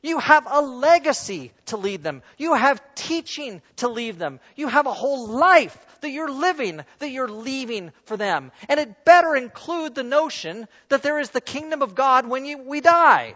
You 0.06 0.20
have 0.20 0.46
a 0.48 0.60
legacy 0.60 1.52
to 1.66 1.76
lead 1.76 2.04
them. 2.04 2.22
You 2.38 2.54
have 2.54 2.80
teaching 2.94 3.60
to 3.76 3.88
leave 3.88 4.18
them. 4.18 4.38
You 4.54 4.68
have 4.68 4.86
a 4.86 4.92
whole 4.92 5.26
life 5.26 5.76
that 6.00 6.10
you're 6.10 6.30
living, 6.30 6.84
that 7.00 7.10
you're 7.10 7.28
leaving 7.28 7.90
for 8.04 8.16
them. 8.16 8.52
And 8.68 8.78
it 8.78 9.04
better 9.04 9.34
include 9.34 9.96
the 9.96 10.04
notion 10.04 10.68
that 10.90 11.02
there 11.02 11.18
is 11.18 11.30
the 11.30 11.40
kingdom 11.40 11.82
of 11.82 11.96
God 11.96 12.28
when 12.28 12.44
you, 12.44 12.58
we 12.58 12.80
die. 12.80 13.34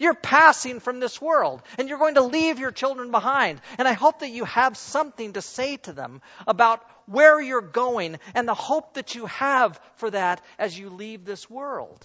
You're 0.00 0.14
passing 0.14 0.80
from 0.80 0.98
this 0.98 1.22
world 1.22 1.62
and 1.78 1.88
you're 1.88 1.98
going 1.98 2.16
to 2.16 2.22
leave 2.22 2.58
your 2.58 2.72
children 2.72 3.12
behind. 3.12 3.60
And 3.78 3.86
I 3.86 3.92
hope 3.92 4.18
that 4.18 4.30
you 4.30 4.46
have 4.46 4.76
something 4.76 5.34
to 5.34 5.42
say 5.42 5.76
to 5.76 5.92
them 5.92 6.22
about 6.48 6.84
where 7.06 7.40
you're 7.40 7.60
going 7.60 8.18
and 8.34 8.48
the 8.48 8.54
hope 8.54 8.94
that 8.94 9.14
you 9.14 9.26
have 9.26 9.80
for 9.94 10.10
that 10.10 10.42
as 10.58 10.76
you 10.76 10.90
leave 10.90 11.24
this 11.24 11.48
world. 11.48 12.04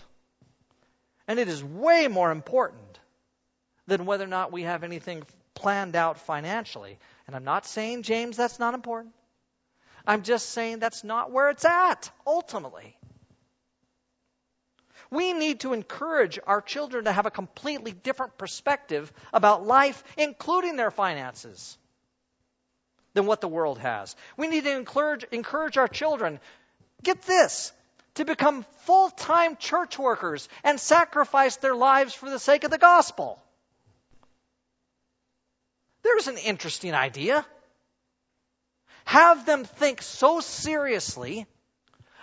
And 1.27 1.39
it 1.39 1.47
is 1.47 1.63
way 1.63 2.07
more 2.07 2.29
important 2.31 2.88
than 3.89 4.05
whether 4.05 4.23
or 4.23 4.27
not 4.27 4.51
we 4.51 4.63
have 4.63 4.83
anything 4.83 5.23
planned 5.55 5.95
out 5.95 6.19
financially. 6.19 6.97
And 7.27 7.35
I'm 7.35 7.43
not 7.43 7.65
saying, 7.65 8.03
James, 8.03 8.37
that's 8.37 8.59
not 8.59 8.73
important. 8.73 9.13
I'm 10.07 10.23
just 10.23 10.49
saying 10.49 10.79
that's 10.79 11.03
not 11.03 11.31
where 11.31 11.49
it's 11.49 11.65
at, 11.65 12.09
ultimately. 12.25 12.95
We 15.11 15.33
need 15.33 15.61
to 15.61 15.73
encourage 15.73 16.39
our 16.45 16.61
children 16.61 17.05
to 17.05 17.11
have 17.11 17.25
a 17.25 17.31
completely 17.31 17.91
different 17.91 18.37
perspective 18.37 19.11
about 19.33 19.65
life, 19.65 20.03
including 20.17 20.75
their 20.75 20.91
finances, 20.91 21.77
than 23.13 23.25
what 23.25 23.41
the 23.41 23.47
world 23.47 23.79
has. 23.79 24.15
We 24.37 24.47
need 24.47 24.63
to 24.65 24.75
encourage, 24.75 25.25
encourage 25.31 25.77
our 25.77 25.87
children, 25.87 26.39
get 27.03 27.23
this, 27.23 27.73
to 28.15 28.25
become 28.25 28.65
full 28.81 29.09
time 29.09 29.55
church 29.57 29.97
workers 29.97 30.47
and 30.63 30.79
sacrifice 30.79 31.57
their 31.57 31.75
lives 31.75 32.13
for 32.13 32.29
the 32.29 32.39
sake 32.39 32.63
of 32.63 32.71
the 32.71 32.77
gospel. 32.77 33.41
There's 36.03 36.27
an 36.27 36.37
interesting 36.37 36.93
idea. 36.93 37.45
Have 39.05 39.45
them 39.45 39.65
think 39.65 40.01
so 40.01 40.39
seriously 40.39 41.47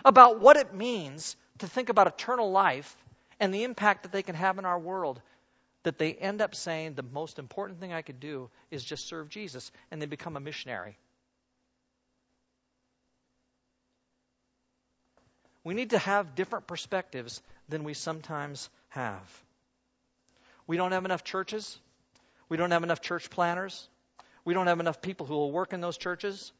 about 0.04 0.40
what 0.40 0.56
it 0.56 0.72
means 0.74 1.36
to 1.58 1.66
think 1.66 1.88
about 1.88 2.06
eternal 2.06 2.50
life 2.50 2.96
and 3.40 3.52
the 3.52 3.64
impact 3.64 4.04
that 4.04 4.12
they 4.12 4.22
can 4.22 4.34
have 4.34 4.58
in 4.58 4.64
our 4.64 4.78
world 4.78 5.20
that 5.86 5.98
they 5.98 6.14
end 6.14 6.40
up 6.40 6.54
saying 6.54 6.94
the 6.94 7.04
most 7.04 7.38
important 7.38 7.78
thing 7.78 7.92
I 7.92 8.02
could 8.02 8.18
do 8.18 8.50
is 8.72 8.82
just 8.82 9.06
serve 9.06 9.28
Jesus, 9.28 9.70
and 9.90 10.02
they 10.02 10.06
become 10.06 10.36
a 10.36 10.40
missionary. 10.40 10.98
We 15.62 15.74
need 15.74 15.90
to 15.90 15.98
have 15.98 16.34
different 16.34 16.66
perspectives 16.66 17.40
than 17.68 17.84
we 17.84 17.94
sometimes 17.94 18.68
have. 18.88 19.44
We 20.66 20.76
don't 20.76 20.90
have 20.90 21.04
enough 21.04 21.22
churches. 21.22 21.78
We 22.48 22.56
don't 22.56 22.70
have 22.70 22.82
enough 22.82 23.00
church 23.00 23.30
planners. 23.30 23.88
We 24.44 24.54
don't 24.54 24.68
have 24.68 24.80
enough 24.80 25.02
people 25.02 25.26
who 25.26 25.34
will 25.34 25.50
work 25.50 25.72
in 25.72 25.80
those 25.80 25.98
churches. 25.98 26.52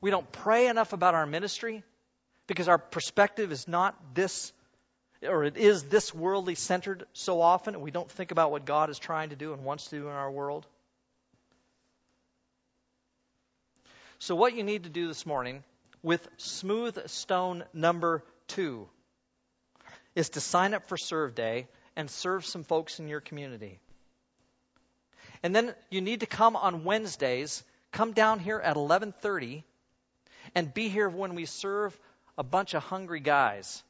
We 0.00 0.10
don't 0.10 0.30
pray 0.30 0.68
enough 0.68 0.92
about 0.92 1.14
our 1.14 1.26
ministry 1.26 1.82
because 2.46 2.68
our 2.68 2.78
perspective 2.78 3.52
is 3.52 3.66
not 3.66 4.14
this, 4.14 4.52
or 5.22 5.44
it 5.44 5.56
is 5.56 5.84
this 5.84 6.14
worldly 6.14 6.54
centered 6.54 7.04
so 7.14 7.40
often, 7.40 7.74
and 7.74 7.82
we 7.82 7.90
don't 7.90 8.10
think 8.10 8.30
about 8.30 8.50
what 8.50 8.64
God 8.64 8.90
is 8.90 8.98
trying 8.98 9.30
to 9.30 9.36
do 9.36 9.52
and 9.52 9.64
wants 9.64 9.84
to 9.88 9.98
do 9.98 10.08
in 10.08 10.14
our 10.14 10.30
world. 10.30 10.66
So, 14.20 14.34
what 14.34 14.54
you 14.54 14.62
need 14.62 14.84
to 14.84 14.90
do 14.90 15.08
this 15.08 15.24
morning 15.24 15.62
with 16.02 16.28
Smooth 16.36 17.08
Stone 17.08 17.64
number 17.72 18.24
two 18.46 18.88
is 20.14 20.30
to 20.30 20.40
sign 20.40 20.74
up 20.74 20.86
for 20.88 20.96
Serve 20.96 21.34
Day 21.34 21.68
and 21.98 22.08
serve 22.08 22.46
some 22.46 22.62
folks 22.62 23.00
in 23.00 23.08
your 23.08 23.20
community. 23.20 23.80
And 25.42 25.54
then 25.54 25.74
you 25.90 26.00
need 26.00 26.20
to 26.20 26.26
come 26.26 26.54
on 26.54 26.84
Wednesdays, 26.84 27.64
come 27.92 28.12
down 28.12 28.38
here 28.38 28.60
at 28.60 28.76
11:30 28.76 29.64
and 30.54 30.72
be 30.72 30.88
here 30.88 31.08
when 31.08 31.34
we 31.34 31.44
serve 31.44 31.98
a 32.38 32.44
bunch 32.44 32.74
of 32.74 32.84
hungry 32.84 33.20
guys 33.20 33.82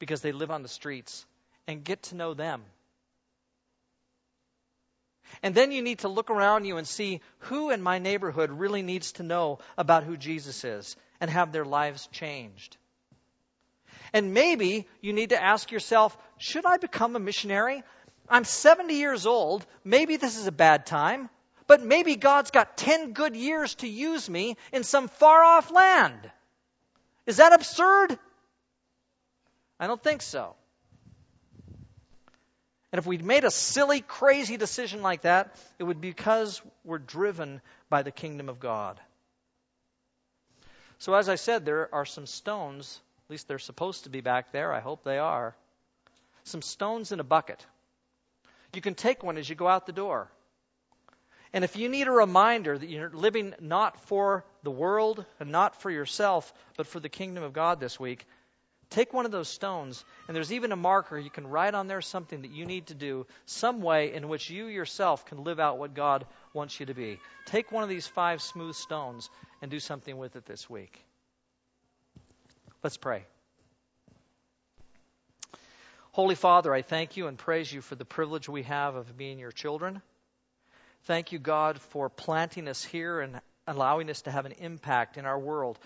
because 0.00 0.20
they 0.20 0.32
live 0.32 0.50
on 0.50 0.62
the 0.62 0.68
streets 0.68 1.24
and 1.68 1.84
get 1.84 2.02
to 2.02 2.16
know 2.16 2.34
them. 2.34 2.64
And 5.42 5.54
then 5.54 5.70
you 5.70 5.80
need 5.80 6.00
to 6.00 6.08
look 6.08 6.30
around 6.30 6.64
you 6.64 6.76
and 6.76 6.86
see 6.86 7.20
who 7.50 7.70
in 7.70 7.82
my 7.82 7.98
neighborhood 8.00 8.50
really 8.50 8.82
needs 8.82 9.12
to 9.12 9.22
know 9.22 9.60
about 9.78 10.02
who 10.02 10.16
Jesus 10.16 10.64
is 10.64 10.96
and 11.20 11.30
have 11.30 11.52
their 11.52 11.64
lives 11.64 12.08
changed. 12.08 12.76
And 14.14 14.32
maybe 14.32 14.86
you 15.00 15.12
need 15.12 15.30
to 15.30 15.42
ask 15.42 15.72
yourself, 15.72 16.16
should 16.38 16.64
I 16.64 16.76
become 16.76 17.16
a 17.16 17.18
missionary? 17.18 17.82
I'm 18.28 18.44
70 18.44 18.94
years 18.94 19.26
old. 19.26 19.66
Maybe 19.84 20.16
this 20.16 20.38
is 20.38 20.46
a 20.46 20.52
bad 20.52 20.86
time, 20.86 21.28
but 21.66 21.82
maybe 21.82 22.14
God's 22.14 22.52
got 22.52 22.76
10 22.76 23.12
good 23.12 23.34
years 23.34 23.74
to 23.76 23.88
use 23.88 24.30
me 24.30 24.56
in 24.72 24.84
some 24.84 25.08
far 25.08 25.42
off 25.42 25.72
land. 25.72 26.30
Is 27.26 27.38
that 27.38 27.52
absurd? 27.52 28.16
I 29.80 29.88
don't 29.88 30.02
think 30.02 30.22
so. 30.22 30.54
And 32.92 33.00
if 33.00 33.06
we'd 33.06 33.24
made 33.24 33.42
a 33.42 33.50
silly, 33.50 34.00
crazy 34.00 34.56
decision 34.56 35.02
like 35.02 35.22
that, 35.22 35.56
it 35.80 35.82
would 35.82 36.00
be 36.00 36.10
because 36.10 36.62
we're 36.84 36.98
driven 36.98 37.60
by 37.90 38.02
the 38.02 38.12
kingdom 38.12 38.48
of 38.48 38.60
God. 38.60 39.00
So, 40.98 41.14
as 41.14 41.28
I 41.28 41.34
said, 41.34 41.64
there 41.64 41.92
are 41.92 42.06
some 42.06 42.26
stones, 42.26 43.00
at 43.26 43.30
least 43.30 43.48
they're 43.48 43.58
supposed 43.58 44.04
to 44.04 44.10
be 44.10 44.20
back 44.20 44.52
there. 44.52 44.72
I 44.72 44.80
hope 44.80 45.04
they 45.04 45.18
are. 45.18 45.56
Some 46.44 46.62
stones 46.62 47.12
in 47.12 47.20
a 47.20 47.24
bucket. 47.24 47.64
You 48.74 48.80
can 48.80 48.94
take 48.94 49.22
one 49.22 49.38
as 49.38 49.48
you 49.48 49.54
go 49.54 49.68
out 49.68 49.86
the 49.86 49.92
door. 49.92 50.30
And 51.52 51.64
if 51.64 51.76
you 51.76 51.88
need 51.88 52.08
a 52.08 52.12
reminder 52.12 52.76
that 52.76 52.88
you're 52.88 53.10
living 53.10 53.54
not 53.60 54.00
for 54.08 54.44
the 54.62 54.70
world 54.70 55.24
and 55.38 55.50
not 55.50 55.80
for 55.80 55.90
yourself, 55.90 56.52
but 56.76 56.86
for 56.86 57.00
the 57.00 57.08
kingdom 57.08 57.44
of 57.44 57.52
God 57.52 57.78
this 57.78 57.98
week, 57.98 58.26
Take 58.90 59.12
one 59.12 59.24
of 59.24 59.32
those 59.32 59.48
stones, 59.48 60.04
and 60.28 60.36
there's 60.36 60.52
even 60.52 60.70
a 60.70 60.76
marker. 60.76 61.18
You 61.18 61.28
can 61.30 61.48
write 61.48 61.74
on 61.74 61.88
there 61.88 62.00
something 62.00 62.42
that 62.42 62.52
you 62.52 62.64
need 62.64 62.86
to 62.86 62.94
do, 62.94 63.26
some 63.44 63.80
way 63.80 64.12
in 64.14 64.28
which 64.28 64.50
you 64.50 64.66
yourself 64.66 65.26
can 65.26 65.42
live 65.42 65.58
out 65.58 65.78
what 65.78 65.94
God 65.94 66.24
wants 66.52 66.78
you 66.78 66.86
to 66.86 66.94
be. 66.94 67.18
Take 67.46 67.72
one 67.72 67.82
of 67.82 67.88
these 67.88 68.06
five 68.06 68.40
smooth 68.40 68.76
stones 68.76 69.30
and 69.60 69.68
do 69.68 69.80
something 69.80 70.16
with 70.16 70.36
it 70.36 70.46
this 70.46 70.70
week. 70.70 71.04
Let's 72.84 72.96
pray. 72.96 73.24
Holy 76.12 76.36
Father, 76.36 76.72
I 76.72 76.82
thank 76.82 77.16
you 77.16 77.26
and 77.26 77.36
praise 77.36 77.72
you 77.72 77.80
for 77.80 77.96
the 77.96 78.04
privilege 78.04 78.48
we 78.48 78.62
have 78.62 78.94
of 78.94 79.16
being 79.16 79.40
your 79.40 79.50
children. 79.50 80.00
Thank 81.04 81.32
you, 81.32 81.40
God, 81.40 81.80
for 81.80 82.08
planting 82.08 82.68
us 82.68 82.84
here 82.84 83.20
and 83.20 83.40
allowing 83.66 84.10
us 84.10 84.22
to 84.22 84.30
have 84.30 84.46
an 84.46 84.52
impact 84.52 85.16
in 85.16 85.24
our 85.24 85.38
world. 85.38 85.78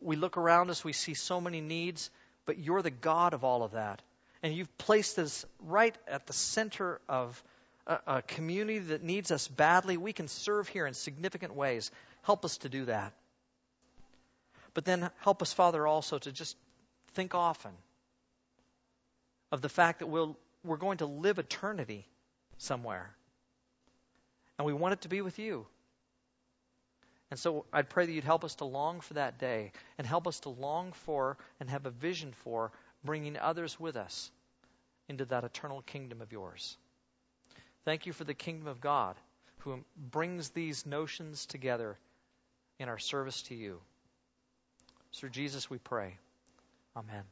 We 0.00 0.14
look 0.14 0.36
around 0.36 0.70
us, 0.70 0.84
we 0.84 0.92
see 0.92 1.14
so 1.14 1.40
many 1.40 1.60
needs 1.60 2.10
but 2.46 2.58
you're 2.58 2.82
the 2.82 2.90
God 2.90 3.34
of 3.34 3.44
all 3.44 3.62
of 3.62 3.72
that. 3.72 4.02
And 4.42 4.54
you've 4.54 4.76
placed 4.78 5.18
us 5.18 5.44
right 5.60 5.96
at 6.06 6.26
the 6.26 6.32
center 6.32 7.00
of 7.08 7.42
a, 7.86 7.98
a 8.06 8.22
community 8.22 8.78
that 8.78 9.02
needs 9.02 9.30
us 9.30 9.48
badly. 9.48 9.96
We 9.96 10.12
can 10.12 10.28
serve 10.28 10.68
here 10.68 10.86
in 10.86 10.94
significant 10.94 11.54
ways. 11.54 11.90
Help 12.22 12.44
us 12.44 12.58
to 12.58 12.68
do 12.68 12.84
that. 12.86 13.12
But 14.74 14.84
then 14.84 15.08
help 15.20 15.40
us, 15.40 15.52
Father, 15.52 15.86
also 15.86 16.18
to 16.18 16.32
just 16.32 16.56
think 17.14 17.34
often 17.34 17.70
of 19.52 19.62
the 19.62 19.68
fact 19.68 20.00
that 20.00 20.08
we'll, 20.08 20.36
we're 20.64 20.76
going 20.76 20.98
to 20.98 21.06
live 21.06 21.38
eternity 21.38 22.06
somewhere. 22.58 23.14
And 24.58 24.66
we 24.66 24.72
want 24.72 24.94
it 24.94 25.00
to 25.02 25.08
be 25.08 25.20
with 25.20 25.38
you. 25.38 25.66
And 27.30 27.38
so 27.38 27.64
I'd 27.72 27.88
pray 27.88 28.06
that 28.06 28.12
you'd 28.12 28.24
help 28.24 28.44
us 28.44 28.56
to 28.56 28.64
long 28.64 29.00
for 29.00 29.14
that 29.14 29.38
day 29.38 29.72
and 29.98 30.06
help 30.06 30.26
us 30.26 30.40
to 30.40 30.50
long 30.50 30.92
for 30.92 31.36
and 31.58 31.70
have 31.70 31.86
a 31.86 31.90
vision 31.90 32.32
for 32.44 32.70
bringing 33.04 33.36
others 33.36 33.78
with 33.78 33.96
us 33.96 34.30
into 35.08 35.24
that 35.26 35.44
eternal 35.44 35.82
kingdom 35.82 36.20
of 36.20 36.32
yours. 36.32 36.76
Thank 37.84 38.06
you 38.06 38.12
for 38.12 38.24
the 38.24 38.34
kingdom 38.34 38.68
of 38.68 38.80
God 38.80 39.16
who 39.58 39.80
brings 39.96 40.50
these 40.50 40.86
notions 40.86 41.46
together 41.46 41.98
in 42.78 42.88
our 42.88 42.98
service 42.98 43.42
to 43.42 43.54
you. 43.54 43.80
Sir 45.14 45.28
Jesus, 45.28 45.70
we 45.70 45.78
pray. 45.78 46.18
Amen. 46.96 47.22